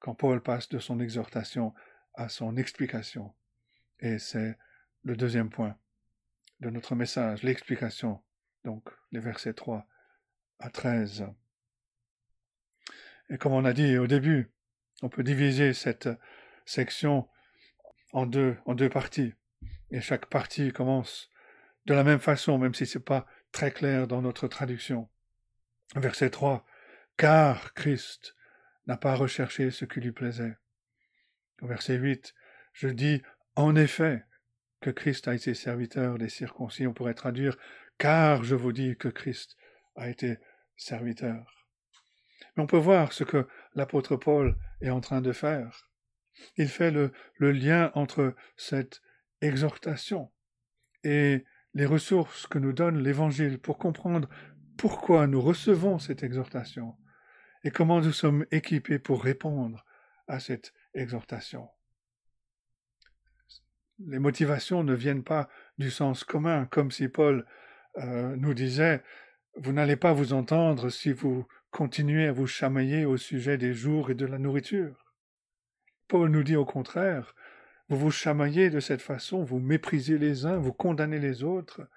quand 0.00 0.16
Paul 0.16 0.42
passe 0.42 0.68
de 0.70 0.80
son 0.80 0.98
exhortation 0.98 1.72
à 2.14 2.28
son 2.28 2.56
explication. 2.56 3.32
Et 4.00 4.18
c'est 4.18 4.58
le 5.04 5.14
deuxième 5.14 5.50
point 5.50 5.76
de 6.58 6.68
notre 6.68 6.96
message, 6.96 7.44
l'explication, 7.44 8.20
donc 8.64 8.88
les 9.12 9.20
versets 9.20 9.54
3 9.54 9.86
à 10.58 10.68
13. 10.68 11.26
Et 13.30 13.38
comme 13.38 13.52
on 13.52 13.64
a 13.64 13.72
dit 13.72 13.96
au 13.96 14.06
début, 14.06 14.50
on 15.02 15.08
peut 15.08 15.22
diviser 15.22 15.72
cette 15.72 16.08
section 16.66 17.28
en 18.12 18.26
deux, 18.26 18.56
en 18.66 18.74
deux 18.74 18.88
parties. 18.88 19.34
Et 19.90 20.00
chaque 20.00 20.26
partie 20.26 20.72
commence 20.72 21.30
de 21.86 21.94
la 21.94 22.04
même 22.04 22.18
façon, 22.18 22.58
même 22.58 22.74
si 22.74 22.86
ce 22.86 22.98
n'est 22.98 23.04
pas 23.04 23.26
très 23.52 23.70
clair 23.70 24.06
dans 24.06 24.20
notre 24.20 24.48
traduction. 24.48 25.08
Verset 25.94 26.30
3. 26.30 26.64
Car 27.16 27.72
Christ 27.74 28.36
n'a 28.86 28.96
pas 28.96 29.14
recherché 29.14 29.70
ce 29.70 29.84
qui 29.84 30.00
lui 30.00 30.12
plaisait. 30.12 30.56
Verset 31.62 31.96
8. 31.96 32.34
Je 32.72 32.88
dis 32.88 33.22
en 33.56 33.76
effet 33.76 34.24
que 34.80 34.90
Christ 34.90 35.28
a 35.28 35.34
été 35.34 35.54
serviteur 35.54 36.18
des 36.18 36.28
circoncis. 36.28 36.86
On 36.86 36.94
pourrait 36.94 37.14
traduire 37.14 37.56
car 37.98 38.44
je 38.44 38.54
vous 38.54 38.72
dis 38.72 38.96
que 38.96 39.08
Christ 39.08 39.56
a 39.96 40.08
été 40.08 40.38
serviteur. 40.76 41.59
Mais 42.56 42.62
on 42.62 42.66
peut 42.66 42.76
voir 42.76 43.12
ce 43.12 43.24
que 43.24 43.46
l'apôtre 43.74 44.16
Paul 44.16 44.56
est 44.80 44.90
en 44.90 45.00
train 45.00 45.20
de 45.20 45.32
faire. 45.32 45.90
Il 46.56 46.68
fait 46.68 46.90
le, 46.90 47.12
lien 47.38 47.90
entre 47.94 48.34
cette 48.56 49.02
exhortation 49.40 50.30
et 51.04 51.44
les 51.74 51.86
ressources 51.86 52.46
que 52.46 52.58
nous 52.58 52.72
donne 52.72 53.02
l'Évangile 53.02 53.58
pour 53.58 53.78
comprendre 53.78 54.28
pourquoi 54.76 55.26
nous 55.26 55.40
recevons 55.40 55.98
cette 55.98 56.22
exhortation 56.22 56.96
et 57.64 57.70
comment 57.70 58.00
nous 58.00 58.12
sommes 58.12 58.46
équipés 58.50 58.98
pour 58.98 59.22
répondre 59.22 59.84
à 60.26 60.40
cette 60.40 60.72
exhortation. 60.94 61.68
Les 64.06 64.18
motivations 64.18 64.82
ne 64.82 64.94
viennent 64.94 65.24
pas 65.24 65.48
du 65.76 65.90
sens 65.90 66.24
commun, 66.24 66.66
comme 66.66 66.90
si 66.90 67.08
Paul 67.08 67.46
euh, 67.98 68.34
nous 68.36 68.54
disait 68.54 69.02
Vous 69.56 69.72
n'allez 69.72 69.96
pas 69.96 70.14
vous 70.14 70.32
entendre 70.32 70.88
si 70.88 71.12
vous 71.12 71.46
continuez 71.70 72.26
à 72.26 72.32
vous 72.32 72.46
chamailler 72.46 73.04
au 73.04 73.16
sujet 73.16 73.58
des 73.58 73.74
jours 73.74 74.10
et 74.10 74.14
de 74.14 74.26
la 74.26 74.38
nourriture. 74.38 75.14
Paul 76.08 76.30
nous 76.30 76.42
dit 76.42 76.56
au 76.56 76.64
contraire 76.64 77.34
vous 77.90 77.96
vous 77.96 78.10
chamaillez 78.12 78.70
de 78.70 78.78
cette 78.78 79.02
façon, 79.02 79.42
vous 79.42 79.58
méprisez 79.58 80.16
les 80.16 80.46
uns, 80.46 80.58
vous 80.58 80.72
condamnez 80.72 81.18
les 81.18 81.42
autres, 81.42 81.88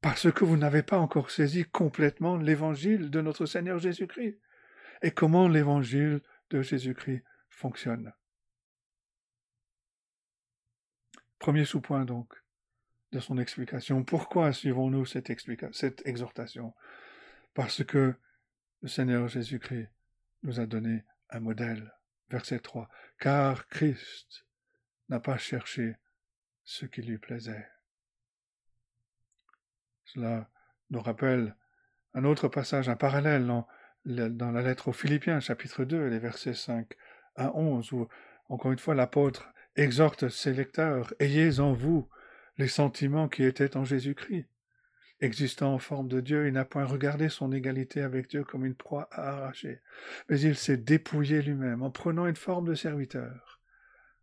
parce 0.00 0.30
que 0.30 0.44
vous 0.44 0.56
n'avez 0.56 0.84
pas 0.84 0.98
encore 0.98 1.32
saisi 1.32 1.64
complètement 1.64 2.36
l'évangile 2.36 3.10
de 3.10 3.20
notre 3.20 3.44
Seigneur 3.44 3.80
Jésus-Christ 3.80 4.38
et 5.02 5.10
comment 5.10 5.48
l'évangile 5.48 6.20
de 6.50 6.62
Jésus-Christ 6.62 7.24
fonctionne? 7.50 8.12
Premier 11.40 11.64
sous-point 11.64 12.04
donc 12.04 12.32
de 13.10 13.18
son 13.18 13.38
explication. 13.38 14.04
Pourquoi 14.04 14.52
suivons-nous 14.52 15.06
cette, 15.06 15.30
cette 15.72 16.06
exhortation? 16.06 16.72
Parce 17.52 17.82
que 17.82 18.14
le 18.82 18.88
Seigneur 18.88 19.28
Jésus-Christ 19.28 19.88
nous 20.42 20.60
a 20.60 20.66
donné 20.66 21.04
un 21.30 21.40
modèle. 21.40 21.92
Verset 22.28 22.60
3. 22.60 22.88
Car 23.18 23.68
Christ 23.68 24.44
n'a 25.08 25.20
pas 25.20 25.38
cherché 25.38 25.96
ce 26.64 26.86
qui 26.86 27.02
lui 27.02 27.18
plaisait. 27.18 27.66
Cela 30.04 30.48
nous 30.90 31.00
rappelle 31.00 31.56
un 32.14 32.24
autre 32.24 32.48
passage, 32.48 32.88
un 32.88 32.96
parallèle 32.96 33.46
dans, 33.46 34.50
la 34.50 34.62
lettre 34.62 34.88
aux 34.88 34.92
Philippiens, 34.92 35.40
chapitre 35.40 35.84
2, 35.84 36.08
les 36.08 36.18
versets 36.18 36.54
5 36.54 36.92
à 37.36 37.54
11, 37.56 37.92
où, 37.92 38.08
encore 38.48 38.72
une 38.72 38.78
fois, 38.78 38.94
l'apôtre 38.94 39.52
exhorte 39.76 40.28
ses 40.28 40.52
lecteurs 40.52 41.14
Ayez 41.20 41.60
en 41.60 41.72
vous 41.72 42.08
les 42.58 42.68
sentiments 42.68 43.28
qui 43.28 43.44
étaient 43.44 43.76
en 43.76 43.84
Jésus-Christ. 43.84 44.46
Existant 45.22 45.72
en 45.72 45.78
forme 45.78 46.08
de 46.08 46.20
Dieu, 46.20 46.46
il 46.46 46.52
n'a 46.52 46.66
point 46.66 46.84
regardé 46.84 47.30
son 47.30 47.50
égalité 47.52 48.02
avec 48.02 48.28
Dieu 48.28 48.44
comme 48.44 48.66
une 48.66 48.74
proie 48.74 49.08
à 49.10 49.30
arracher, 49.30 49.80
mais 50.28 50.38
il 50.40 50.56
s'est 50.56 50.76
dépouillé 50.76 51.40
lui-même 51.40 51.82
en 51.82 51.90
prenant 51.90 52.26
une 52.26 52.36
forme 52.36 52.66
de 52.66 52.74
serviteur 52.74 53.62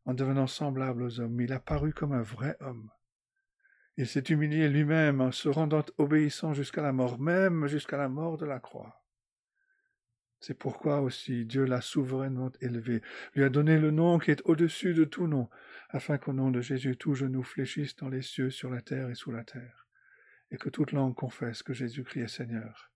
en 0.10 0.16
devenant 0.16 0.48
semblable 0.48 1.04
aux 1.04 1.20
hommes, 1.20 1.40
il 1.40 1.54
a 1.54 1.60
paru 1.60 1.94
comme 1.94 2.14
un 2.14 2.24
vrai 2.24 2.58
homme. 2.62 2.90
Il 3.96 4.08
s'est 4.08 4.22
humilié 4.22 4.68
lui-même 4.68 5.22
en 5.22 5.32
se 5.32 5.50
rendant 5.50 5.86
obéissant 6.00 6.54
jusqu'à 6.54 6.82
la 6.82 6.92
mort, 6.92 7.20
même 7.20 7.68
jusqu'à 7.68 7.98
la 7.98 8.10
mort 8.10 8.38
de 8.38 8.48
la 8.48 8.60
croix. 8.60 9.04
C'est 10.40 10.58
pourquoi 10.58 11.02
aussi 11.02 11.46
Dieu 11.46 11.66
l'a 11.66 11.82
souverainement 11.82 12.52
élevé, 12.60 13.04
lui 13.36 13.44
a 13.44 13.50
donné 13.50 13.78
le 13.78 13.92
nom 13.92 14.18
qui 14.18 14.32
est 14.32 14.42
au-dessus 14.46 14.96
de 14.96 15.04
tout 15.04 15.28
nom, 15.28 15.48
afin 15.90 16.18
qu'au 16.18 16.34
nom 16.34 16.50
de 16.50 16.62
Jésus 16.62 16.98
tout 16.98 17.14
genou 17.14 17.44
fléchisse 17.44 17.96
dans 17.98 18.10
les 18.10 18.24
cieux, 18.24 18.50
sur 18.50 18.72
la 18.72 18.82
terre 18.82 19.12
et 19.12 19.16
sous 19.16 19.32
la 19.32 19.44
terre, 19.44 19.89
et 20.52 20.58
que 20.58 20.70
toute 20.70 20.92
langue 20.92 21.16
confesse 21.16 21.64
que 21.64 21.74
Jésus-Christ 21.74 22.22
est 22.22 22.28
Seigneur, 22.28 22.92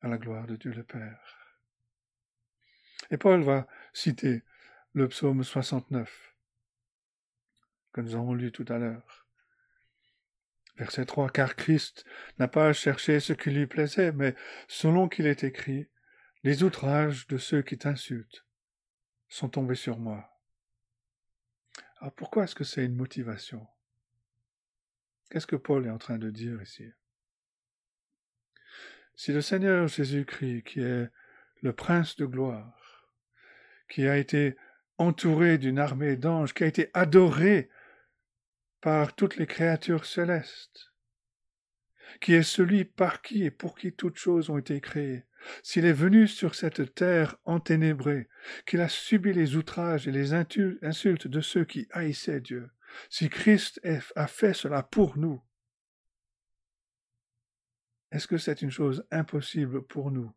à 0.00 0.08
la 0.08 0.18
gloire 0.18 0.46
de 0.46 0.56
Dieu 0.56 0.72
le 0.72 0.84
Père. 0.84 1.38
Et 3.10 3.16
Paul 3.16 3.42
va 3.42 3.66
citer 3.92 4.42
le 4.92 5.08
psaume 5.08 5.44
69, 5.44 6.34
que 7.92 8.00
nous 8.00 8.14
avons 8.14 8.34
lu 8.34 8.52
tout 8.52 8.66
à 8.68 8.78
l'heure. 8.78 9.26
Verset 10.76 11.06
3, 11.06 11.30
car 11.30 11.56
Christ 11.56 12.04
n'a 12.38 12.48
pas 12.48 12.72
cherché 12.72 13.18
ce 13.18 13.32
qui 13.32 13.50
lui 13.50 13.66
plaisait, 13.66 14.12
mais 14.12 14.36
selon 14.68 15.08
qu'il 15.08 15.26
est 15.26 15.42
écrit, 15.42 15.88
les 16.44 16.62
outrages 16.62 17.26
de 17.26 17.36
ceux 17.36 17.62
qui 17.62 17.78
t'insultent 17.78 18.46
sont 19.28 19.48
tombés 19.48 19.74
sur 19.74 19.98
moi. 19.98 20.30
Alors 22.00 22.14
pourquoi 22.14 22.44
est-ce 22.44 22.54
que 22.54 22.64
c'est 22.64 22.84
une 22.84 22.94
motivation? 22.94 23.66
Qu'est-ce 25.30 25.46
que 25.46 25.56
Paul 25.56 25.86
est 25.86 25.90
en 25.90 25.98
train 25.98 26.18
de 26.18 26.30
dire 26.30 26.60
ici? 26.62 26.90
Si 29.14 29.32
le 29.32 29.42
Seigneur 29.42 29.88
Jésus-Christ, 29.88 30.62
qui 30.62 30.80
est 30.80 31.08
le 31.62 31.72
prince 31.72 32.16
de 32.16 32.24
gloire, 32.24 33.08
qui 33.88 34.06
a 34.06 34.16
été 34.16 34.56
entouré 34.96 35.58
d'une 35.58 35.78
armée 35.78 36.16
d'anges, 36.16 36.54
qui 36.54 36.64
a 36.64 36.66
été 36.66 36.90
adoré 36.94 37.68
par 38.80 39.14
toutes 39.14 39.36
les 39.36 39.46
créatures 39.46 40.06
célestes, 40.06 40.92
qui 42.20 42.34
est 42.34 42.42
celui 42.42 42.84
par 42.84 43.20
qui 43.20 43.44
et 43.44 43.50
pour 43.50 43.76
qui 43.76 43.92
toutes 43.92 44.18
choses 44.18 44.50
ont 44.50 44.58
été 44.58 44.80
créées, 44.80 45.24
s'il 45.62 45.84
est 45.84 45.92
venu 45.92 46.26
sur 46.26 46.54
cette 46.54 46.94
terre 46.94 47.36
enténébrée, 47.44 48.28
qu'il 48.66 48.80
a 48.80 48.88
subi 48.88 49.32
les 49.32 49.56
outrages 49.56 50.08
et 50.08 50.12
les 50.12 50.32
insultes 50.32 51.28
de 51.28 51.40
ceux 51.40 51.64
qui 51.64 51.86
haïssaient 51.90 52.40
Dieu, 52.40 52.70
si 53.08 53.28
Christ 53.28 53.80
a 54.16 54.26
fait 54.26 54.54
cela 54.54 54.82
pour 54.82 55.16
nous, 55.16 55.42
est-ce 58.10 58.26
que 58.26 58.38
c'est 58.38 58.62
une 58.62 58.70
chose 58.70 59.06
impossible 59.10 59.82
pour 59.86 60.10
nous 60.10 60.32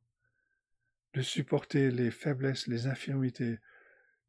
de 1.14 1.22
supporter 1.22 1.92
les 1.92 2.12
faiblesses, 2.12 2.68
les 2.68 2.88
infirmités, 2.88 3.60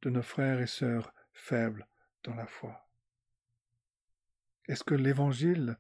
de 0.03 0.11
nos 0.11 0.23
frères 0.23 0.61
et 0.61 0.67
sœurs 0.67 1.13
faibles 1.33 1.87
dans 2.25 2.35
la 2.35 2.47
foi? 2.47 2.89
Est-ce 4.69 4.85
que 4.85 4.95
l'Évangile 4.95 5.77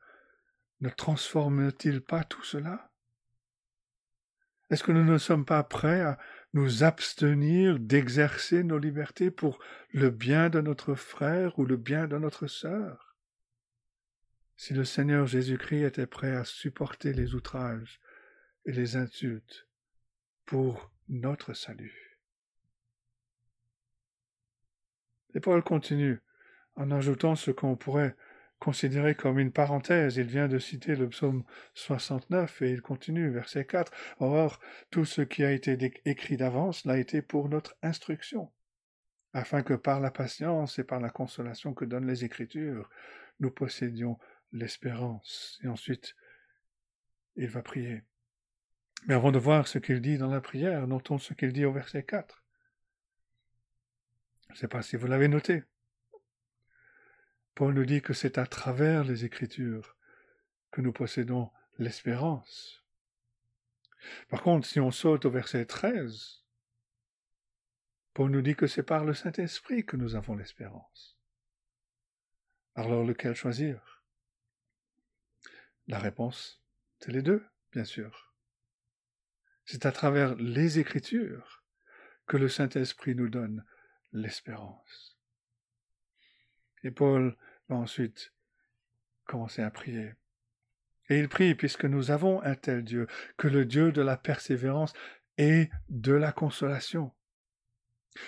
ne 0.81 0.89
transforme-t-il 0.89 2.01
pas 2.01 2.25
tout 2.25 2.43
cela? 2.43 2.93
Est-ce 4.71 4.83
que 4.83 4.93
nous 4.93 5.05
ne 5.05 5.19
sommes 5.19 5.45
pas 5.45 5.63
prêts 5.63 6.01
à 6.01 6.19
nous 6.53 6.85
abstenir 6.85 7.79
d'exercer 7.79 8.63
nos 8.63 8.79
libertés 8.79 9.31
pour 9.31 9.59
le 9.93 10.11
bien 10.11 10.51
de 10.51 10.61
notre 10.61 10.95
frère 10.95 11.59
ou 11.59 11.65
le 11.65 11.77
bien 11.77 12.07
de 12.07 12.19
notre 12.19 12.47
sœur. 12.47 13.17
Si 14.57 14.75
le 14.75 14.85
Seigneur 14.85 15.27
Jésus-Christ 15.27 15.83
était 15.83 16.07
prêt 16.07 16.37
à 16.37 16.45
supporter 16.45 17.13
les 17.13 17.35
outrages 17.35 18.01
et 18.67 18.73
les 18.73 18.97
insultes 18.97 19.67
pour 20.45 20.93
notre 21.09 21.55
salut, 21.55 22.13
Et 25.35 25.41
Paul 25.41 25.63
continue 25.63 26.21
en 26.77 26.91
ajoutant 26.91 27.35
ce 27.35 27.51
qu'on 27.51 27.77
pourrait 27.77 28.17
considérer 28.63 29.17
comme 29.17 29.41
une 29.41 29.51
parenthèse. 29.51 30.19
Il 30.19 30.27
vient 30.27 30.47
de 30.47 30.61
citer 30.61 30.95
le 30.95 31.09
psaume 31.09 31.43
69 31.75 32.63
et 32.63 32.71
il 32.71 32.81
continue, 32.81 33.29
verset 33.29 33.67
4. 33.67 33.93
Or, 34.21 34.61
tout 34.91 35.05
ce 35.05 35.21
qui 35.21 35.43
a 35.43 35.51
été 35.51 35.77
écrit 36.05 36.37
d'avance 36.37 36.85
l'a 36.85 36.97
été 36.97 37.23
pour 37.23 37.49
notre 37.49 37.77
instruction, 37.83 38.53
afin 39.33 39.65
que 39.65 39.75
par 39.75 39.99
la 39.99 40.13
patience 40.13 40.79
et 40.79 40.85
par 40.85 41.01
la 41.01 41.11
consolation 41.11 41.75
que 41.75 41.85
donnent 41.85 42.07
les 42.07 42.25
Écritures, 42.25 42.89
nous 43.41 43.51
possédions 43.51 44.17
l'espérance. 44.53 45.59
Et 45.65 45.67
ensuite, 45.67 46.15
il 47.35 47.49
va 47.49 47.63
prier. 47.63 48.05
Mais 49.09 49.15
avant 49.15 49.33
de 49.33 49.41
voir 49.41 49.67
ce 49.67 49.81
qu'il 49.81 50.01
dit 50.01 50.19
dans 50.19 50.31
la 50.31 50.41
prière, 50.41 50.87
notons 50.87 51.19
ce 51.19 51.35
qu'il 51.35 51.53
dit 51.53 51.65
au 51.65 51.73
verset 51.73 52.05
4. 52.05 52.45
Je 54.51 54.53
ne 54.53 54.59
sais 54.59 54.69
pas 54.69 54.83
si 54.83 54.95
vous 54.95 55.09
l'avez 55.09 55.27
noté. 55.27 55.65
Paul 57.55 57.75
nous 57.75 57.85
dit 57.85 58.01
que 58.01 58.15
c'est 58.15 58.39
à 58.39 58.47
travers 58.47 59.05
les 59.05 59.25
Écritures 59.25 59.97
que 60.71 60.81
nous 60.81 60.93
possédons 60.93 61.51
l'espérance. 61.79 62.83
Par 64.29 64.43
contre, 64.43 64.67
si 64.67 64.81
on 64.81 64.91
saute 64.91 65.27
au 65.27 65.31
verset 65.31 65.67
13, 65.67 66.45
Paul 68.15 68.31
nous 68.31 68.43
dit 68.43 68.57
que 68.57 68.67
c'est 68.67 68.83
par 68.83 69.05
le 69.05 69.15
Saint-Esprit 69.15 69.85
que 69.85 69.97
nous 69.97 70.15
avons 70.17 70.35
l'espérance. 70.35 71.19
Alors 72.75 73.05
lequel 73.05 73.35
choisir? 73.35 74.03
La 75.87 75.99
réponse, 75.99 76.63
c'est 77.01 77.13
les 77.13 77.23
deux, 77.23 77.45
bien 77.73 77.85
sûr. 77.85 78.35
C'est 79.65 79.87
à 79.87 79.93
travers 79.93 80.35
les 80.37 80.79
Écritures 80.79 81.65
que 82.27 82.37
le 82.37 82.49
Saint-Esprit 82.49 83.15
nous 83.15 83.29
donne 83.29 83.65
l'espérance. 84.13 85.12
Et 86.83 86.91
Paul 86.91 87.37
va 87.69 87.77
ensuite 87.77 88.33
commencer 89.25 89.63
à 89.63 89.71
prier. 89.71 90.15
Et 91.09 91.19
il 91.19 91.29
prie, 91.29 91.55
puisque 91.55 91.85
nous 91.85 92.11
avons 92.11 92.43
un 92.43 92.55
tel 92.55 92.85
Dieu, 92.85 93.07
que 93.37 93.49
le 93.49 93.65
Dieu 93.65 93.93
de 93.93 94.03
la 94.03 94.17
persévérance 94.17 94.93
et 95.39 95.71
de 95.89 96.13
la 96.13 96.33
consolation. 96.33 97.13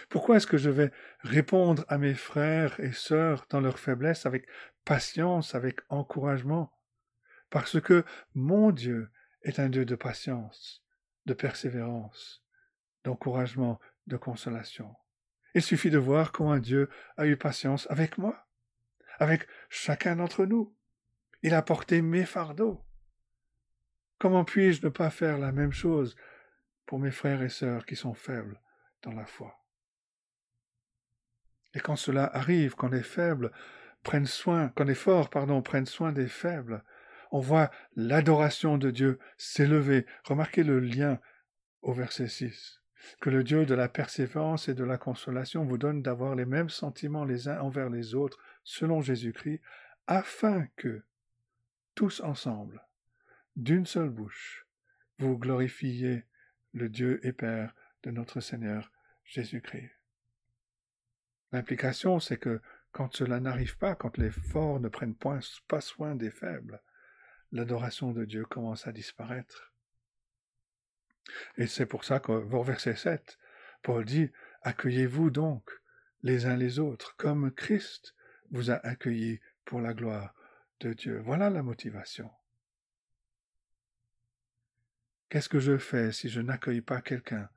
Pourquoi 0.08 0.36
est-ce 0.36 0.46
que 0.46 0.56
je 0.56 0.70
vais 0.70 0.90
répondre 1.20 1.84
à 1.88 1.98
mes 1.98 2.14
frères 2.14 2.80
et 2.80 2.92
sœurs 2.92 3.46
dans 3.50 3.60
leur 3.60 3.78
faiblesse 3.78 4.26
avec 4.26 4.46
patience, 4.84 5.54
avec 5.54 5.80
encouragement? 5.88 6.72
Parce 7.50 7.80
que 7.80 8.04
mon 8.34 8.70
Dieu 8.70 9.10
est 9.42 9.58
un 9.58 9.68
Dieu 9.68 9.84
de 9.84 9.94
patience, 9.94 10.82
de 11.26 11.34
persévérance, 11.34 12.42
d'encouragement, 13.04 13.78
de 14.06 14.16
consolation. 14.16 14.94
Il 15.54 15.62
suffit 15.62 15.90
de 15.90 15.98
voir 15.98 16.32
comment 16.32 16.58
Dieu 16.58 16.88
a 17.16 17.26
eu 17.26 17.36
patience 17.36 17.86
avec 17.90 18.18
moi, 18.18 18.43
avec 19.18 19.46
chacun 19.68 20.16
d'entre 20.16 20.46
nous. 20.46 20.74
Il 21.42 21.55
a 21.55 21.62
porté 21.62 22.03
mes 22.03 22.24
fardeaux. 22.24 22.85
Comment 24.18 24.44
puis-je 24.44 24.85
ne 24.85 24.90
pas 24.90 25.11
faire 25.11 25.38
la 25.38 25.53
même 25.53 25.72
chose 25.72 26.16
pour 26.87 26.98
mes 26.98 27.11
frères 27.11 27.42
et 27.42 27.48
sœurs 27.48 27.85
qui 27.85 27.96
sont 27.96 28.14
faibles 28.14 28.61
dans 29.03 29.12
la 29.12 29.27
foi? 29.27 29.61
Et 31.74 31.81
quand 31.81 31.96
cela 31.96 32.24
arrive, 32.35 32.74
quand 32.77 32.88
les 32.88 33.03
faibles 33.03 33.50
prennent 34.03 34.27
soin, 34.27 34.68
quand 34.77 34.85
les 34.85 34.94
forts, 34.94 35.29
pardon, 35.29 35.61
prennent 35.61 35.87
soin 35.87 36.12
des 36.12 36.29
faibles, 36.29 36.85
on 37.33 37.40
voit 37.40 37.70
l'adoration 37.96 38.79
de 38.79 38.90
Dieu 38.90 39.18
s'élever. 39.37 40.07
Remarquez 40.24 40.62
le 40.62 40.79
lien 40.79 41.18
au 41.83 41.92
verset 41.92 42.29
6 42.29 42.81
que 43.20 43.31
le 43.31 43.44
Dieu 43.44 43.66
de 43.66 43.74
la 43.74 43.88
persévérance 43.88 44.68
et 44.68 44.74
de 44.74 44.85
la 44.85 44.98
consolation 44.98 45.64
vous 45.64 45.79
donne 45.79 46.03
d'avoir 46.03 46.35
les 46.35 46.46
mêmes 46.46 46.70
sentiments 46.70 47.24
les 47.24 47.48
uns 47.48 47.61
envers 47.61 47.90
les 47.90 48.14
autres, 48.14 48.38
selon 48.64 49.00
Jésus-Christ, 49.00 49.61
afin 50.07 50.66
que, 50.77 51.05
tous 51.94 52.20
ensemble, 52.20 52.85
d'une 53.57 53.87
seule 53.87 54.11
bouche, 54.11 54.66
vous 55.18 55.38
glorifiez 55.38 56.24
le 56.72 56.88
Dieu 56.88 57.24
et 57.24 57.33
Père 57.33 57.74
de 58.03 58.11
notre 58.11 58.40
Seigneur 58.40 58.90
Jésus-Christ. 59.24 59.92
L'implication, 61.53 62.18
c'est 62.18 62.38
que 62.38 62.61
quand 62.90 63.14
cela 63.14 63.38
n'arrive 63.38 63.79
pas, 63.79 63.94
quand 63.94 64.18
les 64.18 64.31
forts 64.31 64.81
ne 64.81 64.88
prennent 64.88 65.16
pas 65.16 65.40
soin 65.81 66.16
des 66.16 66.31
faibles, 66.31 66.83
l'adoration 67.53 68.12
de 68.12 68.24
Dieu 68.24 68.44
commence 68.44 68.87
à 68.87 68.92
disparaître. 68.92 69.72
Et 71.57 71.66
c'est 71.66 71.87
pour 71.87 72.05
ça 72.05 72.20
qu'au 72.20 72.62
verset 72.62 72.96
7, 72.96 73.38
Paul 73.83 74.05
dit, 74.05 74.31
Accueillez-vous 74.62 75.31
donc 75.31 75.70
les 76.22 76.46
uns 76.46 76.57
les 76.57 76.79
autres, 76.79 77.16
comme 77.16 77.53
Christ 77.53 78.14
vous 78.50 78.70
a 78.70 78.74
accueillis 78.74 79.40
pour 79.64 79.80
la 79.80 79.94
gloire 79.94 80.35
de 80.80 80.92
Dieu. 80.92 81.20
Voilà 81.20 81.50
la 81.50 81.62
motivation. 81.62 82.30
Qu'est-ce 85.28 85.48
que 85.48 85.61
je 85.61 85.78
fais 85.78 86.12
si 86.12 86.28
je 86.28 86.40
n'accueille 86.40 86.83
pas 86.83 87.00
quelqu'un 87.00 87.48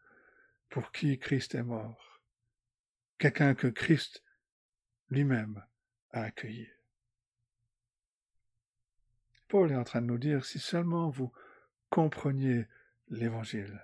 pour 0.70 0.92
qui 0.92 1.20
Christ 1.20 1.56
est 1.56 1.64
mort? 1.64 2.22
Quelqu'un 3.18 3.56
que 3.56 3.68
Christ 3.68 4.24
lui-même 5.10 5.64
a 6.12 6.24
accueilli. 6.24 6.68
Paul 9.48 9.72
est 9.72 9.76
en 9.76 9.84
train 9.84 10.02
de 10.02 10.08
nous 10.08 10.18
dire, 10.18 10.44
si 10.46 10.60
seulement 10.60 11.10
vous 11.10 11.32
compreniez 11.90 12.68
l'Évangile, 13.10 13.82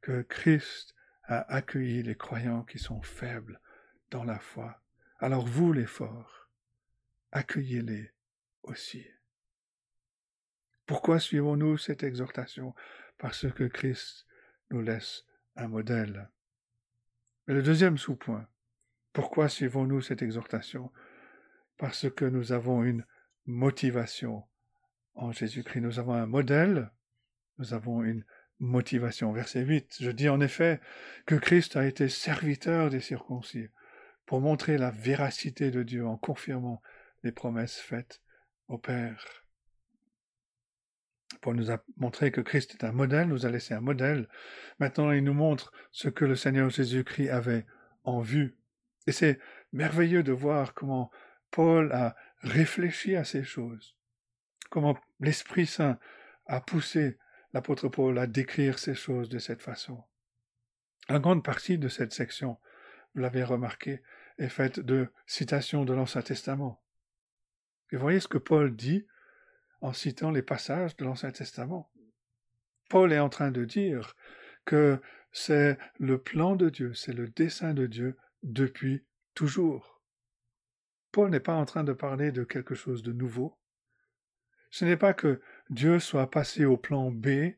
que 0.00 0.22
Christ 0.22 0.94
a 1.24 1.40
accueilli 1.52 2.02
les 2.02 2.16
croyants 2.16 2.62
qui 2.62 2.78
sont 2.78 3.02
faibles 3.02 3.60
dans 4.10 4.24
la 4.24 4.38
foi. 4.38 4.80
Alors 5.18 5.46
vous, 5.46 5.72
les 5.72 5.86
forts, 5.86 6.50
accueillez-les 7.32 8.12
aussi. 8.62 9.06
Pourquoi 10.84 11.18
suivons-nous 11.18 11.78
cette 11.78 12.02
exhortation? 12.02 12.74
Parce 13.18 13.50
que 13.50 13.64
Christ 13.64 14.26
nous 14.70 14.82
laisse 14.82 15.24
un 15.56 15.68
modèle. 15.68 16.30
Mais 17.46 17.54
le 17.54 17.62
deuxième 17.62 17.96
sous-point, 17.96 18.46
pourquoi 19.12 19.48
suivons-nous 19.48 20.02
cette 20.02 20.20
exhortation? 20.20 20.92
Parce 21.78 22.10
que 22.10 22.26
nous 22.26 22.52
avons 22.52 22.84
une 22.84 23.06
motivation 23.46 24.44
en 25.14 25.32
Jésus-Christ. 25.32 25.80
Nous 25.80 25.98
avons 25.98 26.12
un 26.12 26.26
modèle, 26.26 26.90
nous 27.58 27.72
avons 27.72 28.04
une 28.04 28.24
motivation. 28.58 29.32
Verset 29.32 29.62
8, 29.62 29.96
je 30.00 30.10
dis 30.10 30.28
en 30.28 30.40
effet 30.40 30.80
que 31.24 31.34
Christ 31.34 31.76
a 31.76 31.86
été 31.86 32.08
serviteur 32.08 32.90
des 32.90 33.00
circoncis 33.00 33.68
pour 34.26 34.40
montrer 34.40 34.76
la 34.76 34.90
véracité 34.90 35.70
de 35.70 35.82
Dieu 35.82 36.06
en 36.06 36.16
confirmant 36.16 36.82
les 37.22 37.32
promesses 37.32 37.78
faites 37.78 38.20
au 38.68 38.78
Père. 38.78 39.46
Paul 41.40 41.56
nous 41.56 41.70
a 41.70 41.82
montré 41.96 42.30
que 42.30 42.40
Christ 42.40 42.74
est 42.74 42.84
un 42.84 42.92
modèle, 42.92 43.28
nous 43.28 43.46
a 43.46 43.50
laissé 43.50 43.74
un 43.74 43.80
modèle. 43.80 44.28
Maintenant, 44.78 45.12
il 45.12 45.24
nous 45.24 45.34
montre 45.34 45.72
ce 45.92 46.08
que 46.08 46.24
le 46.24 46.36
Seigneur 46.36 46.70
Jésus-Christ 46.70 47.30
avait 47.30 47.66
en 48.04 48.20
vue. 48.20 48.56
Et 49.06 49.12
c'est 49.12 49.38
merveilleux 49.72 50.22
de 50.22 50.32
voir 50.32 50.74
comment 50.74 51.10
Paul 51.50 51.92
a 51.92 52.16
réfléchi 52.40 53.16
à 53.16 53.24
ces 53.24 53.44
choses, 53.44 53.96
comment 54.70 54.98
l'Esprit 55.20 55.66
Saint 55.66 55.98
a 56.46 56.60
poussé 56.60 57.18
l'apôtre 57.52 57.88
Paul 57.88 58.18
à 58.18 58.26
décrire 58.26 58.78
ces 58.78 58.94
choses 58.94 59.28
de 59.28 59.38
cette 59.38 59.62
façon. 59.62 60.02
La 61.08 61.18
grande 61.18 61.44
partie 61.44 61.78
de 61.78 61.88
cette 61.88 62.12
section, 62.12 62.58
vous 63.14 63.20
l'avez 63.20 63.44
remarqué, 63.44 64.02
est 64.38 64.48
faite 64.48 64.80
de 64.80 65.08
citations 65.26 65.84
de 65.84 65.94
l'Ancien 65.94 66.22
Testament. 66.22 66.82
Et 67.92 67.96
voyez 67.96 68.20
ce 68.20 68.28
que 68.28 68.38
Paul 68.38 68.74
dit 68.74 69.06
en 69.80 69.92
citant 69.92 70.30
les 70.30 70.42
passages 70.42 70.96
de 70.96 71.04
l'Ancien 71.04 71.30
Testament. 71.30 71.90
Paul 72.88 73.12
est 73.12 73.18
en 73.18 73.28
train 73.28 73.50
de 73.50 73.64
dire 73.64 74.14
que 74.64 75.00
c'est 75.32 75.78
le 75.98 76.18
plan 76.18 76.56
de 76.56 76.70
Dieu, 76.70 76.94
c'est 76.94 77.12
le 77.12 77.28
dessein 77.28 77.74
de 77.74 77.86
Dieu 77.86 78.16
depuis 78.42 79.04
toujours. 79.34 80.02
Paul 81.12 81.30
n'est 81.30 81.40
pas 81.40 81.54
en 81.54 81.64
train 81.64 81.84
de 81.84 81.92
parler 81.92 82.32
de 82.32 82.44
quelque 82.44 82.74
chose 82.74 83.02
de 83.02 83.12
nouveau. 83.12 83.56
Ce 84.70 84.84
n'est 84.84 84.96
pas 84.96 85.14
que 85.14 85.40
Dieu 85.70 85.98
soit 85.98 86.30
passé 86.30 86.64
au 86.64 86.76
plan 86.76 87.10
B, 87.10 87.54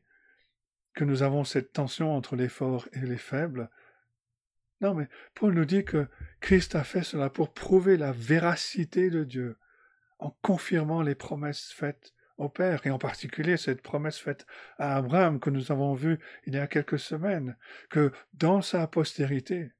que 0.93 1.03
nous 1.03 1.23
avons 1.23 1.43
cette 1.43 1.73
tension 1.73 2.15
entre 2.15 2.35
les 2.35 2.49
forts 2.49 2.87
et 2.93 3.01
les 3.01 3.17
faibles. 3.17 3.69
Non, 4.81 4.93
mais 4.93 5.07
Paul 5.35 5.53
nous 5.53 5.65
dit 5.65 5.83
que 5.83 6.07
Christ 6.39 6.75
a 6.75 6.83
fait 6.83 7.03
cela 7.03 7.29
pour 7.29 7.53
prouver 7.53 7.97
la 7.97 8.11
véracité 8.11 9.09
de 9.09 9.23
Dieu, 9.23 9.57
en 10.19 10.31
confirmant 10.41 11.01
les 11.01 11.15
promesses 11.15 11.71
faites 11.71 12.13
au 12.37 12.47
Père, 12.47 12.85
et 12.85 12.89
en 12.89 12.97
particulier 12.97 13.57
cette 13.57 13.81
promesse 13.81 14.17
faite 14.17 14.45
à 14.77 14.95
Abraham 14.95 15.41
que 15.41 15.49
nous 15.49 15.71
avons 15.73 15.93
vue 15.93 16.19
il 16.45 16.55
y 16.55 16.57
a 16.59 16.67
quelques 16.67 16.99
semaines, 16.99 17.57
que 17.89 18.13
dans 18.33 18.61
sa 18.61 18.87
postérité, 18.87 19.73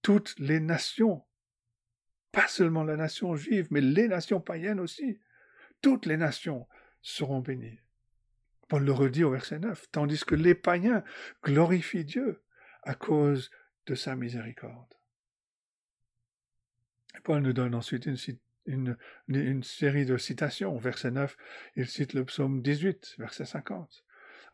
toutes 0.00 0.38
les 0.38 0.60
nations, 0.60 1.24
pas 2.32 2.48
seulement 2.48 2.84
la 2.84 2.96
nation 2.96 3.36
juive, 3.36 3.68
mais 3.70 3.82
les 3.82 4.08
nations 4.08 4.40
païennes 4.40 4.80
aussi, 4.80 5.20
toutes 5.82 6.06
les 6.06 6.16
nations 6.16 6.66
seront 7.02 7.40
bénies. 7.40 7.80
Paul 8.68 8.84
le 8.84 8.92
redit 8.92 9.24
au 9.24 9.30
verset 9.30 9.58
9, 9.58 9.90
tandis 9.92 10.24
que 10.24 10.34
les 10.34 10.54
païens 10.54 11.04
glorifient 11.44 12.04
Dieu 12.04 12.42
à 12.82 12.94
cause 12.94 13.50
de 13.86 13.94
sa 13.94 14.16
miséricorde. 14.16 14.94
Paul 17.24 17.42
nous 17.42 17.52
donne 17.52 17.74
ensuite 17.74 18.08
une, 18.66 18.96
série 19.62 20.06
de 20.06 20.16
citations. 20.16 20.74
Au 20.74 20.78
verset 20.78 21.10
9, 21.10 21.36
il 21.76 21.88
cite 21.88 22.12
le 22.12 22.24
psaume 22.24 22.62
18, 22.62 23.16
verset 23.18 23.44
50. 23.44 24.04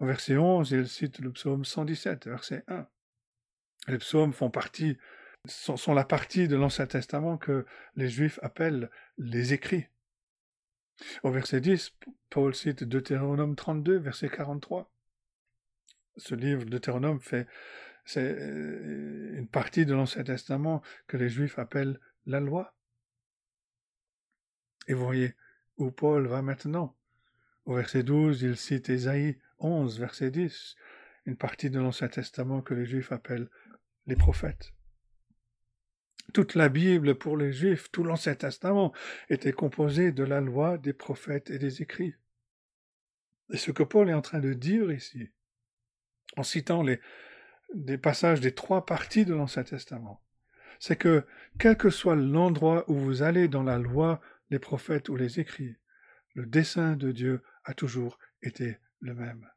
Au 0.01 0.07
verset 0.07 0.37
11, 0.37 0.71
il 0.71 0.89
cite 0.89 1.19
le 1.19 1.33
psaume 1.33 1.65
117, 1.65 2.27
verset 2.27 2.65
1. 2.69 2.87
Les 3.89 3.99
psaumes 3.99 4.33
font 4.33 4.51
partie, 4.51 4.97
sont 5.47 5.95
la 5.95 6.05
partie 6.05 6.49
de 6.49 6.57
l'Ancien 6.57 6.87
Testament 6.87 7.37
que 7.37 7.67
les 7.97 8.09
Juifs 8.09 8.39
appellent 8.43 8.91
les 9.19 9.53
écrits. 9.53 9.87
Au 11.23 11.31
verset 11.31 11.61
10, 11.61 11.93
Paul 12.31 12.55
cite 12.55 12.85
Deutéronome 12.85 13.57
32, 13.57 13.99
verset 13.99 14.29
43. 14.29 14.91
Ce 16.17 16.35
livre, 16.35 16.65
Deutéronome, 16.65 17.21
fait, 17.21 17.47
c'est 18.05 18.37
euh, 18.39 19.39
une 19.39 19.49
partie 19.49 19.87
de 19.87 19.95
l'Ancien 19.95 20.25
Testament 20.25 20.83
que 21.07 21.17
les 21.17 21.29
Juifs 21.29 21.59
appellent 21.59 22.01
la 22.27 22.41
loi. 22.41 22.75
Et 24.89 24.95
vous 24.95 25.05
voyez 25.05 25.35
où 25.77 25.91
Paul 25.91 26.27
va 26.27 26.43
maintenant. 26.43 26.97
Au 27.65 27.75
verset 27.75 28.03
12, 28.03 28.43
il 28.43 28.57
cite 28.57 28.89
Ésaïe 28.89 29.39
11, 29.59 30.01
verset 30.01 30.31
10, 30.31 30.75
une 31.27 31.37
partie 31.37 31.71
de 31.71 31.79
l'Ancien 31.79 32.09
Testament 32.09 32.61
que 32.61 32.75
les 32.75 32.87
Juifs 32.87 33.13
appellent 33.13 33.49
les 34.07 34.17
prophètes. 34.17 34.73
Toute 36.33 36.55
la 36.55 36.69
Bible 36.69 37.17
pour 37.17 37.37
les 37.37 37.53
Juifs, 37.53 37.91
tout 37.93 38.05
l'Ancien 38.05 38.35
Testament 38.35 38.93
était 39.29 39.53
composé 39.53 40.13
de 40.13 40.25
la 40.25 40.41
loi, 40.41 40.79
des 40.79 40.93
prophètes 40.93 41.51
et 41.51 41.59
des 41.59 41.83
écrits. 41.83 42.15
Et 43.51 43.57
ce 43.57 43.71
que 43.71 43.83
Paul 43.83 44.09
est 44.09 44.15
en 44.15 44.23
train 44.23 44.41
de 44.41 44.55
dire 44.55 44.91
ici, 44.91 45.29
en 46.37 46.43
citant 46.43 46.83
les, 46.83 47.01
des 47.75 47.99
passages 47.99 48.41
des 48.41 48.55
trois 48.55 48.87
parties 48.87 49.25
de 49.25 49.35
l'Ancien 49.35 49.65
Testament. 49.65 50.23
C'est 50.79 50.97
que, 50.97 51.25
quel 51.59 51.77
que 51.77 51.91
soit 51.91 52.17
l'endroit 52.17 52.85
où 52.91 52.95
vous 52.95 53.23
allez 53.23 53.49
dans 53.49 53.63
la 53.63 53.79
loi, 53.79 54.21
les 54.51 54.59
prophètes 54.59 55.09
ou 55.09 55.17
les 55.17 55.41
écrits, 55.41 55.77
le 56.35 56.47
dessein 56.47 56.97
de 56.97 57.13
Dieu 57.13 57.43
a 57.65 57.75
toujours 57.75 58.19
été 58.43 58.79
le 59.01 59.15
même. 59.15 59.49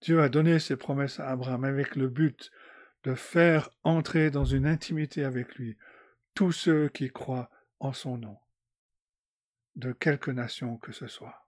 Dieu 0.00 0.22
a 0.22 0.28
donné 0.28 0.58
ses 0.58 0.76
promesses 0.76 1.20
à 1.20 1.28
Abraham 1.28 1.64
avec 1.64 1.96
le 1.96 2.08
but 2.08 2.50
de 3.02 3.14
faire 3.14 3.70
entrer 3.82 4.30
dans 4.30 4.44
une 4.44 4.66
intimité 4.66 5.24
avec 5.24 5.56
lui 5.56 5.76
tous 6.34 6.52
ceux 6.52 6.88
qui 6.88 7.10
croient 7.10 7.50
en 7.80 7.92
son 7.92 8.18
nom, 8.18 8.38
de 9.76 9.92
quelque 9.92 10.30
nation 10.30 10.76
que 10.78 10.92
ce 10.92 11.06
soit. 11.06 11.46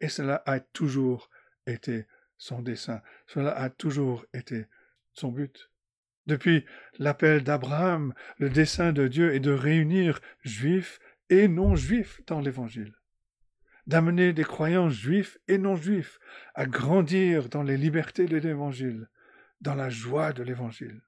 Et 0.00 0.08
cela 0.08 0.42
a 0.46 0.60
toujours 0.60 1.30
été 1.66 2.06
son 2.38 2.62
dessein, 2.62 3.02
cela 3.26 3.56
a 3.56 3.70
toujours 3.70 4.24
été 4.34 4.66
son 5.12 5.30
but. 5.30 5.70
Depuis 6.26 6.64
l'appel 6.98 7.44
d'Abraham, 7.44 8.12
le 8.38 8.50
dessein 8.50 8.92
de 8.92 9.06
Dieu 9.08 9.34
est 9.34 9.40
de 9.40 9.52
réunir 9.52 10.20
juifs 10.42 10.98
et 11.30 11.48
non-juifs 11.48 12.20
dans 12.26 12.40
l'Évangile 12.40 12.94
d'amener 13.86 14.32
des 14.32 14.44
croyants 14.44 14.90
juifs 14.90 15.38
et 15.48 15.58
non 15.58 15.76
juifs 15.76 16.18
à 16.54 16.66
grandir 16.66 17.48
dans 17.48 17.62
les 17.62 17.76
libertés 17.76 18.26
de 18.26 18.36
l'Évangile, 18.36 19.08
dans 19.60 19.74
la 19.74 19.90
joie 19.90 20.32
de 20.32 20.42
l'Évangile. 20.42 21.02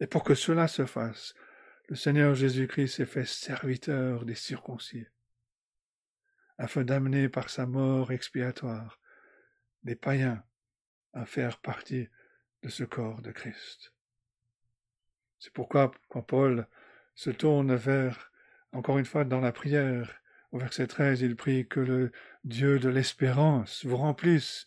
Et 0.00 0.06
pour 0.06 0.24
que 0.24 0.34
cela 0.34 0.68
se 0.68 0.84
fasse, 0.84 1.34
le 1.88 1.96
Seigneur 1.96 2.34
Jésus-Christ 2.34 2.88
s'est 2.88 3.06
fait 3.06 3.24
serviteur 3.24 4.24
des 4.24 4.34
circoncis, 4.34 5.06
afin 6.58 6.82
d'amener 6.82 7.28
par 7.28 7.48
sa 7.50 7.66
mort 7.66 8.10
expiatoire 8.10 8.98
des 9.86 9.96
païens 9.96 10.42
à 11.14 11.24
faire 11.24 11.58
partie 11.58 12.08
de 12.62 12.68
ce 12.68 12.84
corps 12.84 13.22
de 13.22 13.30
Christ. 13.30 13.94
C'est 15.38 15.52
pourquoi 15.52 15.92
quand 16.08 16.22
Paul 16.22 16.66
se 17.14 17.30
tourne 17.30 17.74
vers, 17.74 18.32
encore 18.72 18.98
une 18.98 19.04
fois 19.04 19.24
dans 19.24 19.40
la 19.40 19.52
prière, 19.52 20.20
au 20.50 20.58
verset 20.58 20.88
13, 20.88 21.22
il 21.22 21.36
prie 21.36 21.66
que 21.66 21.80
le 21.80 22.12
Dieu 22.44 22.78
de 22.78 22.88
l'espérance 22.88 23.86
vous 23.86 23.96
remplisse 23.96 24.66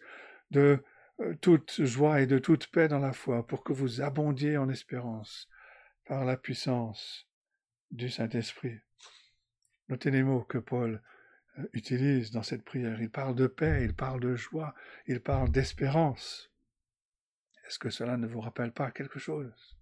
de 0.51 0.83
euh, 1.19 1.35
toute 1.41 1.83
joie 1.83 2.21
et 2.21 2.27
de 2.27 2.39
toute 2.39 2.67
paix 2.67 2.87
dans 2.87 2.99
la 2.99 3.13
foi, 3.13 3.45
pour 3.45 3.63
que 3.63 3.73
vous 3.73 4.01
abondiez 4.01 4.57
en 4.57 4.69
espérance 4.69 5.49
par 6.05 6.25
la 6.25 6.37
puissance 6.37 7.27
du 7.91 8.09
Saint-Esprit. 8.09 8.79
Notez 9.89 10.11
les 10.11 10.23
mots 10.23 10.43
que 10.43 10.57
Paul 10.57 11.01
utilise 11.73 12.31
dans 12.31 12.43
cette 12.43 12.63
prière. 12.63 13.01
Il 13.01 13.09
parle 13.09 13.35
de 13.35 13.47
paix, 13.47 13.83
il 13.83 13.93
parle 13.93 14.19
de 14.19 14.35
joie, 14.35 14.73
il 15.07 15.21
parle 15.21 15.51
d'espérance. 15.51 16.51
Est-ce 17.67 17.79
que 17.79 17.89
cela 17.89 18.17
ne 18.17 18.27
vous 18.27 18.41
rappelle 18.41 18.71
pas 18.71 18.91
quelque 18.91 19.19
chose? 19.19 19.77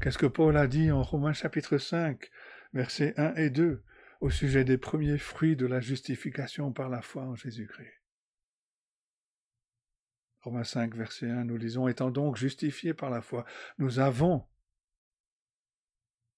Qu'est-ce 0.00 0.18
que 0.18 0.26
Paul 0.26 0.56
a 0.56 0.66
dit 0.66 0.90
en 0.90 1.02
Romains 1.02 1.32
chapitre 1.32 1.78
5, 1.78 2.30
versets 2.74 3.14
1 3.18 3.34
et 3.36 3.50
2 3.50 3.82
au 4.20 4.30
sujet 4.30 4.64
des 4.64 4.78
premiers 4.78 5.18
fruits 5.18 5.56
de 5.56 5.66
la 5.66 5.80
justification 5.80 6.72
par 6.72 6.88
la 6.88 7.02
foi 7.02 7.22
en 7.24 7.34
Jésus-Christ? 7.34 8.02
Romains 10.40 10.64
5, 10.64 10.94
verset 10.94 11.30
1, 11.30 11.44
nous 11.44 11.56
lisons, 11.56 11.88
étant 11.88 12.10
donc 12.10 12.36
justifiés 12.36 12.94
par 12.94 13.10
la 13.10 13.22
foi, 13.22 13.44
nous 13.78 14.00
avons 14.00 14.46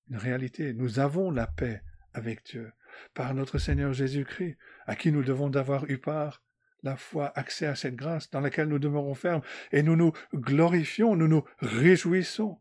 une 0.08 0.18
réalité, 0.18 0.74
nous 0.74 0.98
avons 0.98 1.30
la 1.30 1.46
paix 1.46 1.82
avec 2.12 2.44
Dieu, 2.44 2.72
par 3.14 3.34
notre 3.34 3.58
Seigneur 3.58 3.92
Jésus-Christ, 3.92 4.56
à 4.86 4.96
qui 4.96 5.12
nous 5.12 5.22
devons 5.22 5.50
d'avoir 5.50 5.88
eu 5.90 5.98
part, 5.98 6.42
la 6.82 6.96
foi, 6.96 7.32
accès 7.34 7.66
à 7.66 7.74
cette 7.74 7.96
grâce 7.96 8.30
dans 8.30 8.40
laquelle 8.40 8.68
nous 8.68 8.78
demeurons 8.78 9.14
fermes, 9.14 9.42
et 9.72 9.82
nous 9.82 9.96
nous 9.96 10.12
glorifions, 10.34 11.16
nous 11.16 11.28
nous 11.28 11.44
réjouissons 11.60 12.60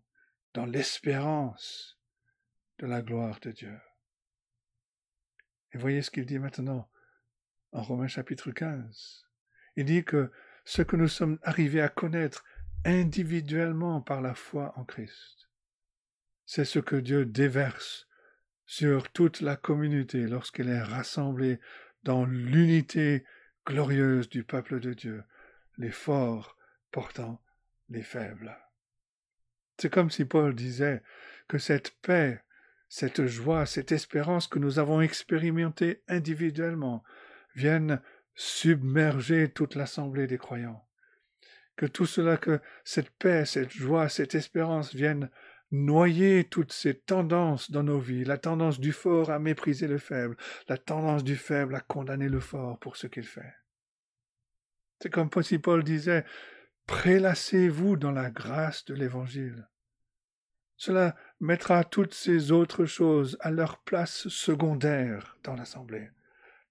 dans 0.53 0.65
l'espérance 0.65 1.99
de 2.79 2.87
la 2.87 3.01
gloire 3.01 3.39
de 3.41 3.51
Dieu. 3.51 3.77
Et 5.73 5.77
voyez 5.77 6.01
ce 6.01 6.11
qu'il 6.11 6.25
dit 6.25 6.39
maintenant 6.39 6.89
en 7.71 7.81
Romains 7.81 8.07
chapitre 8.07 8.51
15. 8.51 9.25
Il 9.75 9.85
dit 9.85 10.03
que 10.03 10.31
ce 10.63 10.81
que 10.81 10.95
nous 10.95 11.07
sommes 11.07 11.39
arrivés 11.43 11.81
à 11.81 11.89
connaître 11.89 12.45
individuellement 12.85 14.01
par 14.01 14.21
la 14.21 14.35
foi 14.35 14.73
en 14.77 14.85
Christ, 14.85 15.49
c'est 16.45 16.65
ce 16.65 16.79
que 16.79 16.95
Dieu 16.95 17.25
déverse 17.25 18.07
sur 18.65 19.11
toute 19.11 19.41
la 19.41 19.55
communauté 19.55 20.27
lorsqu'elle 20.27 20.69
est 20.69 20.81
rassemblée 20.81 21.59
dans 22.03 22.25
l'unité 22.25 23.25
glorieuse 23.65 24.29
du 24.29 24.43
peuple 24.43 24.79
de 24.79 24.93
Dieu, 24.93 25.23
les 25.77 25.91
forts 25.91 26.57
portant 26.91 27.41
les 27.89 28.03
faibles. 28.03 28.57
C'est 29.77 29.91
comme 29.91 30.11
si 30.11 30.25
Paul 30.25 30.53
disait 30.53 31.01
que 31.47 31.57
cette 31.57 31.91
paix 32.01 32.43
cette 32.93 33.25
joie, 33.25 33.65
cette 33.65 33.91
espérance 33.91 34.45
que 34.45 34.59
nous 34.59 34.77
avons 34.77 35.01
expérimentée 35.01 36.03
individuellement 36.07 37.03
viennent 37.55 37.99
submerger 38.35 39.49
toute 39.49 39.73
l'assemblée 39.73 40.27
des 40.27 40.37
croyants. 40.37 40.87
Que 41.75 41.87
tout 41.87 42.05
cela, 42.05 42.37
que 42.37 42.61
cette 42.83 43.09
paix, 43.09 43.45
cette 43.45 43.71
joie, 43.71 44.09
cette 44.09 44.35
espérance 44.35 44.93
viennent 44.93 45.31
noyer 45.73 46.43
toutes 46.43 46.71
ces 46.71 46.93
tendances 46.93 47.71
dans 47.71 47.83
nos 47.83 47.99
vies, 47.99 48.23
la 48.23 48.37
tendance 48.37 48.79
du 48.79 48.93
fort 48.93 49.31
à 49.31 49.39
mépriser 49.39 49.87
le 49.87 49.97
faible, 49.97 50.37
la 50.69 50.77
tendance 50.77 51.23
du 51.23 51.35
faible 51.35 51.75
à 51.75 51.81
condamner 51.81 52.29
le 52.29 52.39
fort 52.39 52.77
pour 52.77 52.95
ce 52.95 53.07
qu'il 53.07 53.25
fait. 53.25 53.53
C'est 55.01 55.09
comme 55.09 55.29
si 55.41 55.57
Paul 55.57 55.83
disait, 55.83 56.25
prélassez-vous 56.85 57.97
dans 57.97 58.11
la 58.11 58.29
grâce 58.29 58.85
de 58.85 58.93
l'Évangile. 58.93 59.67
Cela 60.77 61.15
mettra 61.39 61.83
toutes 61.83 62.13
ces 62.13 62.51
autres 62.51 62.85
choses 62.85 63.35
à 63.39 63.49
leur 63.49 63.79
place 63.79 64.27
secondaire 64.27 65.37
dans 65.43 65.55
l'Assemblée, 65.55 66.11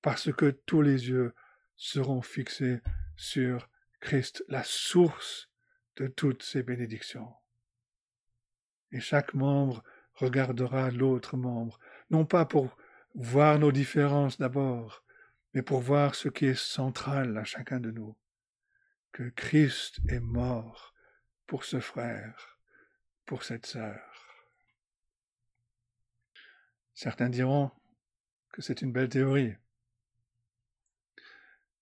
parce 0.01 0.33
que 0.33 0.51
tous 0.51 0.81
les 0.81 1.09
yeux 1.09 1.35
seront 1.77 2.23
fixés 2.23 2.81
sur 3.17 3.69
Christ, 4.01 4.45
la 4.49 4.63
source 4.63 5.51
de 5.97 6.07
toutes 6.07 6.43
ces 6.45 6.63
bénédictions. 6.63 7.33
Et 8.93 9.01
chaque 9.01 9.35
membre 9.35 9.83
regardera 10.15 10.91
l'autre 10.91 11.37
membre, 11.37 11.79
non 12.11 12.25
pas 12.25 12.45
pour 12.45 12.77
voir 13.15 13.59
nos 13.59 13.73
différences 13.73 14.39
d'abord, 14.39 15.05
mais 15.55 15.63
pour 15.63 15.81
voir 15.81 16.15
ce 16.15 16.29
qui 16.29 16.47
est 16.47 16.59
central 16.59 17.37
à 17.37 17.45
chacun 17.45 17.81
de 17.81 17.91
nous, 17.91 18.17
que 19.13 19.29
Christ 19.31 20.01
est 20.09 20.21
mort 20.21 20.95
pour 21.47 21.65
ce 21.65 21.81
frère, 21.81 22.59
pour 23.27 23.45
cette 23.45 23.67
sœur. 23.67 24.01
Certains 26.95 27.29
diront 27.29 27.71
que 28.53 28.63
c'est 28.63 28.83
une 28.83 28.93
belle 28.93 29.09
théorie. 29.09 29.55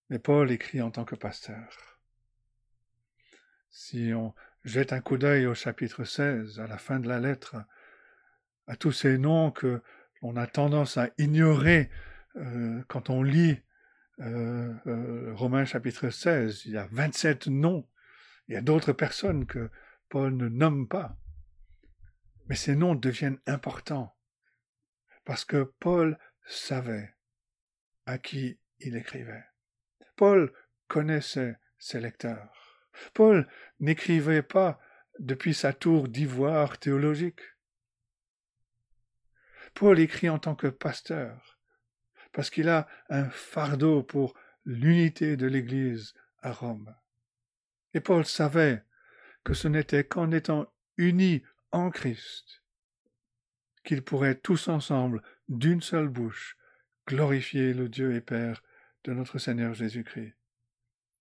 Mais 0.08 0.18
Paul 0.18 0.50
écrit 0.50 0.80
en 0.80 0.90
tant 0.90 1.04
que 1.04 1.14
pasteur. 1.14 1.98
Si 3.70 4.12
on 4.14 4.34
jette 4.64 4.92
un 4.92 5.00
coup 5.00 5.16
d'œil 5.16 5.46
au 5.46 5.54
chapitre 5.54 6.04
16, 6.04 6.60
à 6.60 6.66
la 6.66 6.78
fin 6.78 7.00
de 7.00 7.08
la 7.08 7.18
lettre, 7.18 7.56
à 8.66 8.76
tous 8.76 8.92
ces 8.92 9.18
noms 9.18 9.50
que 9.50 9.82
l'on 10.22 10.36
a 10.36 10.46
tendance 10.46 10.96
à 10.96 11.10
ignorer 11.18 11.90
euh, 12.36 12.82
quand 12.88 13.10
on 13.10 13.22
lit 13.22 13.58
euh, 14.20 14.74
euh, 14.86 15.32
Romains 15.34 15.64
chapitre 15.64 16.10
16, 16.10 16.66
il 16.66 16.72
y 16.72 16.76
a 16.76 16.86
27 16.92 17.46
noms. 17.46 17.88
Il 18.48 18.54
y 18.54 18.56
a 18.56 18.60
d'autres 18.60 18.92
personnes 18.92 19.46
que 19.46 19.70
Paul 20.08 20.36
ne 20.36 20.48
nomme 20.48 20.88
pas. 20.88 21.16
Mais 22.48 22.56
ces 22.56 22.76
noms 22.76 22.94
deviennent 22.94 23.38
importants 23.46 24.14
parce 25.24 25.44
que 25.44 25.72
Paul 25.78 26.18
savait 26.46 27.14
à 28.06 28.18
qui 28.18 28.58
il 28.80 28.96
écrivait. 28.96 29.44
Paul 30.16 30.52
connaissait 30.88 31.56
ses 31.78 32.00
lecteurs. 32.00 32.59
Paul 33.14 33.48
n'écrivait 33.78 34.42
pas 34.42 34.80
depuis 35.18 35.54
sa 35.54 35.72
tour 35.72 36.08
d'ivoire 36.08 36.78
théologique. 36.78 37.40
Paul 39.74 39.98
écrit 40.00 40.28
en 40.28 40.38
tant 40.38 40.54
que 40.54 40.66
pasteur, 40.66 41.58
parce 42.32 42.50
qu'il 42.50 42.68
a 42.68 42.88
un 43.08 43.28
fardeau 43.28 44.02
pour 44.02 44.34
l'unité 44.64 45.36
de 45.36 45.46
l'Église 45.46 46.14
à 46.42 46.52
Rome. 46.52 46.94
Et 47.94 48.00
Paul 48.00 48.24
savait 48.24 48.84
que 49.44 49.54
ce 49.54 49.68
n'était 49.68 50.04
qu'en 50.04 50.30
étant 50.30 50.72
unis 50.96 51.42
en 51.72 51.90
Christ 51.90 52.60
qu'ils 53.84 54.02
pourraient 54.02 54.38
tous 54.38 54.68
ensemble, 54.68 55.22
d'une 55.48 55.80
seule 55.80 56.08
bouche, 56.08 56.56
glorifier 57.06 57.72
le 57.72 57.88
Dieu 57.88 58.14
et 58.14 58.20
Père 58.20 58.62
de 59.04 59.12
notre 59.12 59.38
Seigneur 59.38 59.74
Jésus-Christ, 59.74 60.34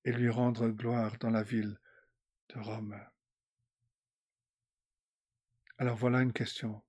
et 0.09 0.11
lui 0.11 0.29
rendre 0.31 0.69
gloire 0.69 1.17
dans 1.19 1.29
la 1.29 1.43
ville 1.43 1.77
de 2.55 2.59
Rome. 2.59 2.99
Alors 5.77 5.95
voilà 5.95 6.21
une 6.21 6.33
question. 6.33 6.81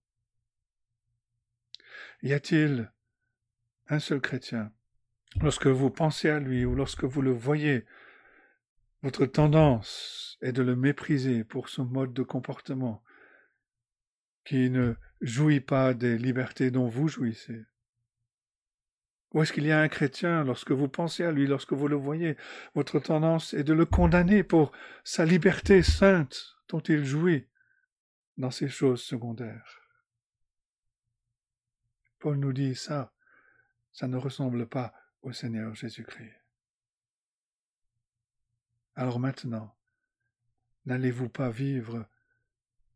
Y 2.23 2.33
a-t-il 2.33 2.91
un 3.89 3.99
seul 3.99 4.23
chrétien, 4.23 4.73
lorsque 5.43 5.66
vous 5.66 5.91
pensez 5.91 6.31
à 6.31 6.41
lui 6.41 6.64
ou 6.64 6.75
lorsque 6.75 7.05
vous 7.05 7.21
le 7.21 7.33
voyez 7.33 7.85
votre 9.03 9.27
tendance 9.27 10.39
est 10.41 10.53
de 10.53 10.62
le 10.62 10.75
mépriser 10.75 11.45
pour 11.45 11.68
son 11.68 11.85
mode 11.85 12.14
de 12.14 12.23
comportement 12.23 13.05
qui 14.47 14.71
ne 14.71 14.95
jouit 15.21 15.61
pas 15.61 15.93
des 15.93 16.16
libertés 16.16 16.71
dont 16.71 16.89
vous 16.89 17.09
jouissez? 17.09 17.66
Ou 19.33 19.43
est-ce 19.43 19.53
qu'il 19.53 19.66
y 19.66 19.72
a 19.72 19.81
un 19.81 19.89
chrétien, 19.89 20.43
lorsque 20.43 20.72
vous 20.72 20.89
pensez 20.89 21.24
à 21.24 21.31
lui, 21.31 21.47
lorsque 21.47 21.72
vous 21.72 21.87
le 21.87 21.97
voyez, 21.97 22.37
votre 22.74 22.99
tendance 22.99 23.55
est 23.55 23.62
de 23.62 23.72
le 23.72 23.87
condamner 23.87 24.43
pour 24.43 24.72
sa 25.05 25.24
liberté 25.24 25.83
sainte 25.83 26.57
dont 26.68 26.81
il 26.81 27.05
jouit 27.05 27.47
dans 28.37 28.51
ces 28.51 28.68
choses 28.68 29.03
secondaires. 29.03 29.81
Paul 32.18 32.39
nous 32.39 32.53
dit 32.53 32.74
ça, 32.74 33.12
ça 33.93 34.09
ne 34.09 34.16
ressemble 34.16 34.66
pas 34.66 34.93
au 35.22 35.33
Seigneur 35.33 35.74
Jésus-Christ. 35.74 36.35
Alors 38.97 39.20
maintenant, 39.20 39.76
n'allez-vous 40.87 41.28
pas 41.28 41.51
vivre 41.51 42.07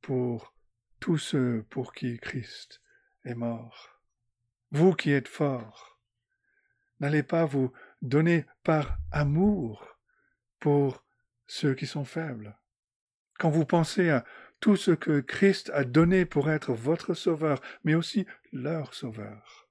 pour 0.02 0.54
tous 1.00 1.18
ceux 1.18 1.64
pour 1.70 1.94
qui 1.94 2.18
Christ 2.18 2.82
est 3.24 3.34
mort? 3.34 4.00
Vous 4.70 4.94
qui 4.94 5.12
êtes 5.12 5.28
forts, 5.28 5.93
n'allez 7.04 7.22
pas 7.22 7.44
vous 7.44 7.70
donner 8.00 8.46
par 8.62 8.98
amour 9.12 9.98
pour 10.58 11.04
ceux 11.46 11.74
qui 11.74 11.86
sont 11.86 12.06
faibles. 12.06 12.58
Quand 13.38 13.50
vous 13.50 13.66
pensez 13.66 14.08
à 14.08 14.24
tout 14.58 14.76
ce 14.76 14.92
que 14.92 15.20
Christ 15.20 15.70
a 15.74 15.84
donné 15.84 16.24
pour 16.24 16.50
être 16.50 16.72
votre 16.72 17.12
sauveur, 17.12 17.60
mais 17.84 17.94
aussi 17.94 18.26
leur 18.52 18.94
sauveur. 18.94 19.68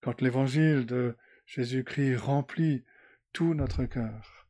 Quand 0.00 0.20
l'évangile 0.20 0.86
de 0.86 1.16
Jésus-Christ 1.46 2.16
remplit 2.16 2.84
tout 3.32 3.54
notre 3.54 3.84
cœur, 3.84 4.46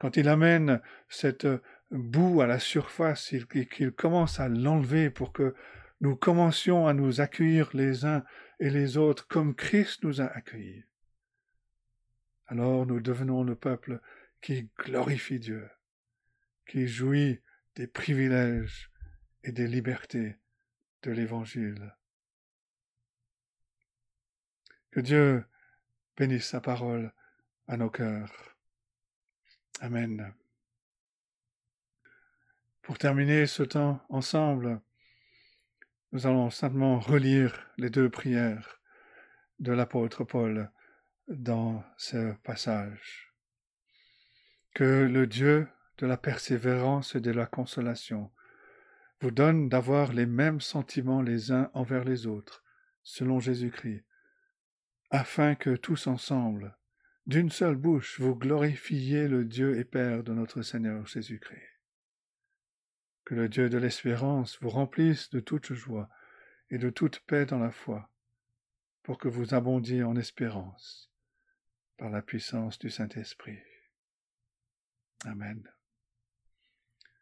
quand 0.00 0.16
il 0.16 0.28
amène 0.28 0.82
cette 1.08 1.46
boue 1.92 2.40
à 2.40 2.48
la 2.48 2.58
surface 2.58 3.32
et 3.32 3.46
qu'il 3.46 3.92
commence 3.92 4.40
à 4.40 4.48
l'enlever 4.48 5.08
pour 5.10 5.32
que 5.32 5.54
nous 6.00 6.16
commencions 6.16 6.86
à 6.86 6.94
nous 6.94 7.20
accueillir 7.20 7.70
les 7.74 8.04
uns 8.04 8.24
et 8.58 8.70
les 8.70 8.96
autres 8.96 9.26
comme 9.28 9.54
Christ 9.54 10.04
nous 10.04 10.20
a 10.20 10.26
accueillis, 10.26 10.84
alors 12.46 12.86
nous 12.86 13.00
devenons 13.00 13.42
le 13.42 13.54
peuple 13.54 14.00
qui 14.40 14.70
glorifie 14.78 15.38
Dieu 15.38 15.68
qui 16.70 16.86
jouit 16.86 17.40
des 17.74 17.88
privilèges 17.88 18.92
et 19.42 19.50
des 19.50 19.66
libertés 19.66 20.36
de 21.02 21.10
l'Évangile. 21.10 21.96
Que 24.92 25.00
Dieu 25.00 25.44
bénisse 26.16 26.46
sa 26.46 26.60
parole 26.60 27.12
à 27.66 27.76
nos 27.76 27.90
cœurs. 27.90 28.56
Amen. 29.80 30.32
Pour 32.82 32.98
terminer 32.98 33.48
ce 33.48 33.64
temps 33.64 34.00
ensemble, 34.08 34.80
nous 36.12 36.26
allons 36.26 36.50
simplement 36.50 36.98
relire 36.98 37.70
les 37.76 37.90
deux 37.90 38.10
prières 38.10 38.80
de 39.58 39.72
l'apôtre 39.72 40.24
Paul 40.24 40.70
dans 41.28 41.84
ce 41.96 42.32
passage. 42.42 43.32
Que 44.74 45.08
le 45.10 45.26
Dieu 45.26 45.68
de 46.00 46.06
la 46.06 46.16
persévérance 46.16 47.14
et 47.14 47.20
de 47.20 47.30
la 47.30 47.46
consolation, 47.46 48.30
vous 49.20 49.30
donne 49.30 49.68
d'avoir 49.68 50.12
les 50.12 50.26
mêmes 50.26 50.60
sentiments 50.60 51.20
les 51.20 51.52
uns 51.52 51.70
envers 51.74 52.04
les 52.04 52.26
autres, 52.26 52.64
selon 53.02 53.38
Jésus-Christ, 53.38 54.04
afin 55.10 55.54
que 55.54 55.76
tous 55.76 56.06
ensemble, 56.06 56.76
d'une 57.26 57.50
seule 57.50 57.76
bouche, 57.76 58.18
vous 58.18 58.34
glorifiez 58.34 59.28
le 59.28 59.44
Dieu 59.44 59.78
et 59.78 59.84
Père 59.84 60.24
de 60.24 60.32
notre 60.32 60.62
Seigneur 60.62 61.06
Jésus-Christ. 61.06 61.69
Que 63.30 63.36
le 63.36 63.48
Dieu 63.48 63.70
de 63.70 63.78
l'espérance 63.78 64.58
vous 64.60 64.70
remplisse 64.70 65.30
de 65.30 65.38
toute 65.38 65.72
joie 65.72 66.08
et 66.68 66.78
de 66.78 66.90
toute 66.90 67.20
paix 67.20 67.46
dans 67.46 67.60
la 67.60 67.70
foi, 67.70 68.10
pour 69.04 69.18
que 69.18 69.28
vous 69.28 69.54
abondiez 69.54 70.02
en 70.02 70.16
espérance, 70.16 71.12
par 71.96 72.10
la 72.10 72.22
puissance 72.22 72.80
du 72.80 72.90
Saint-Esprit. 72.90 73.60
Amen. 75.26 75.62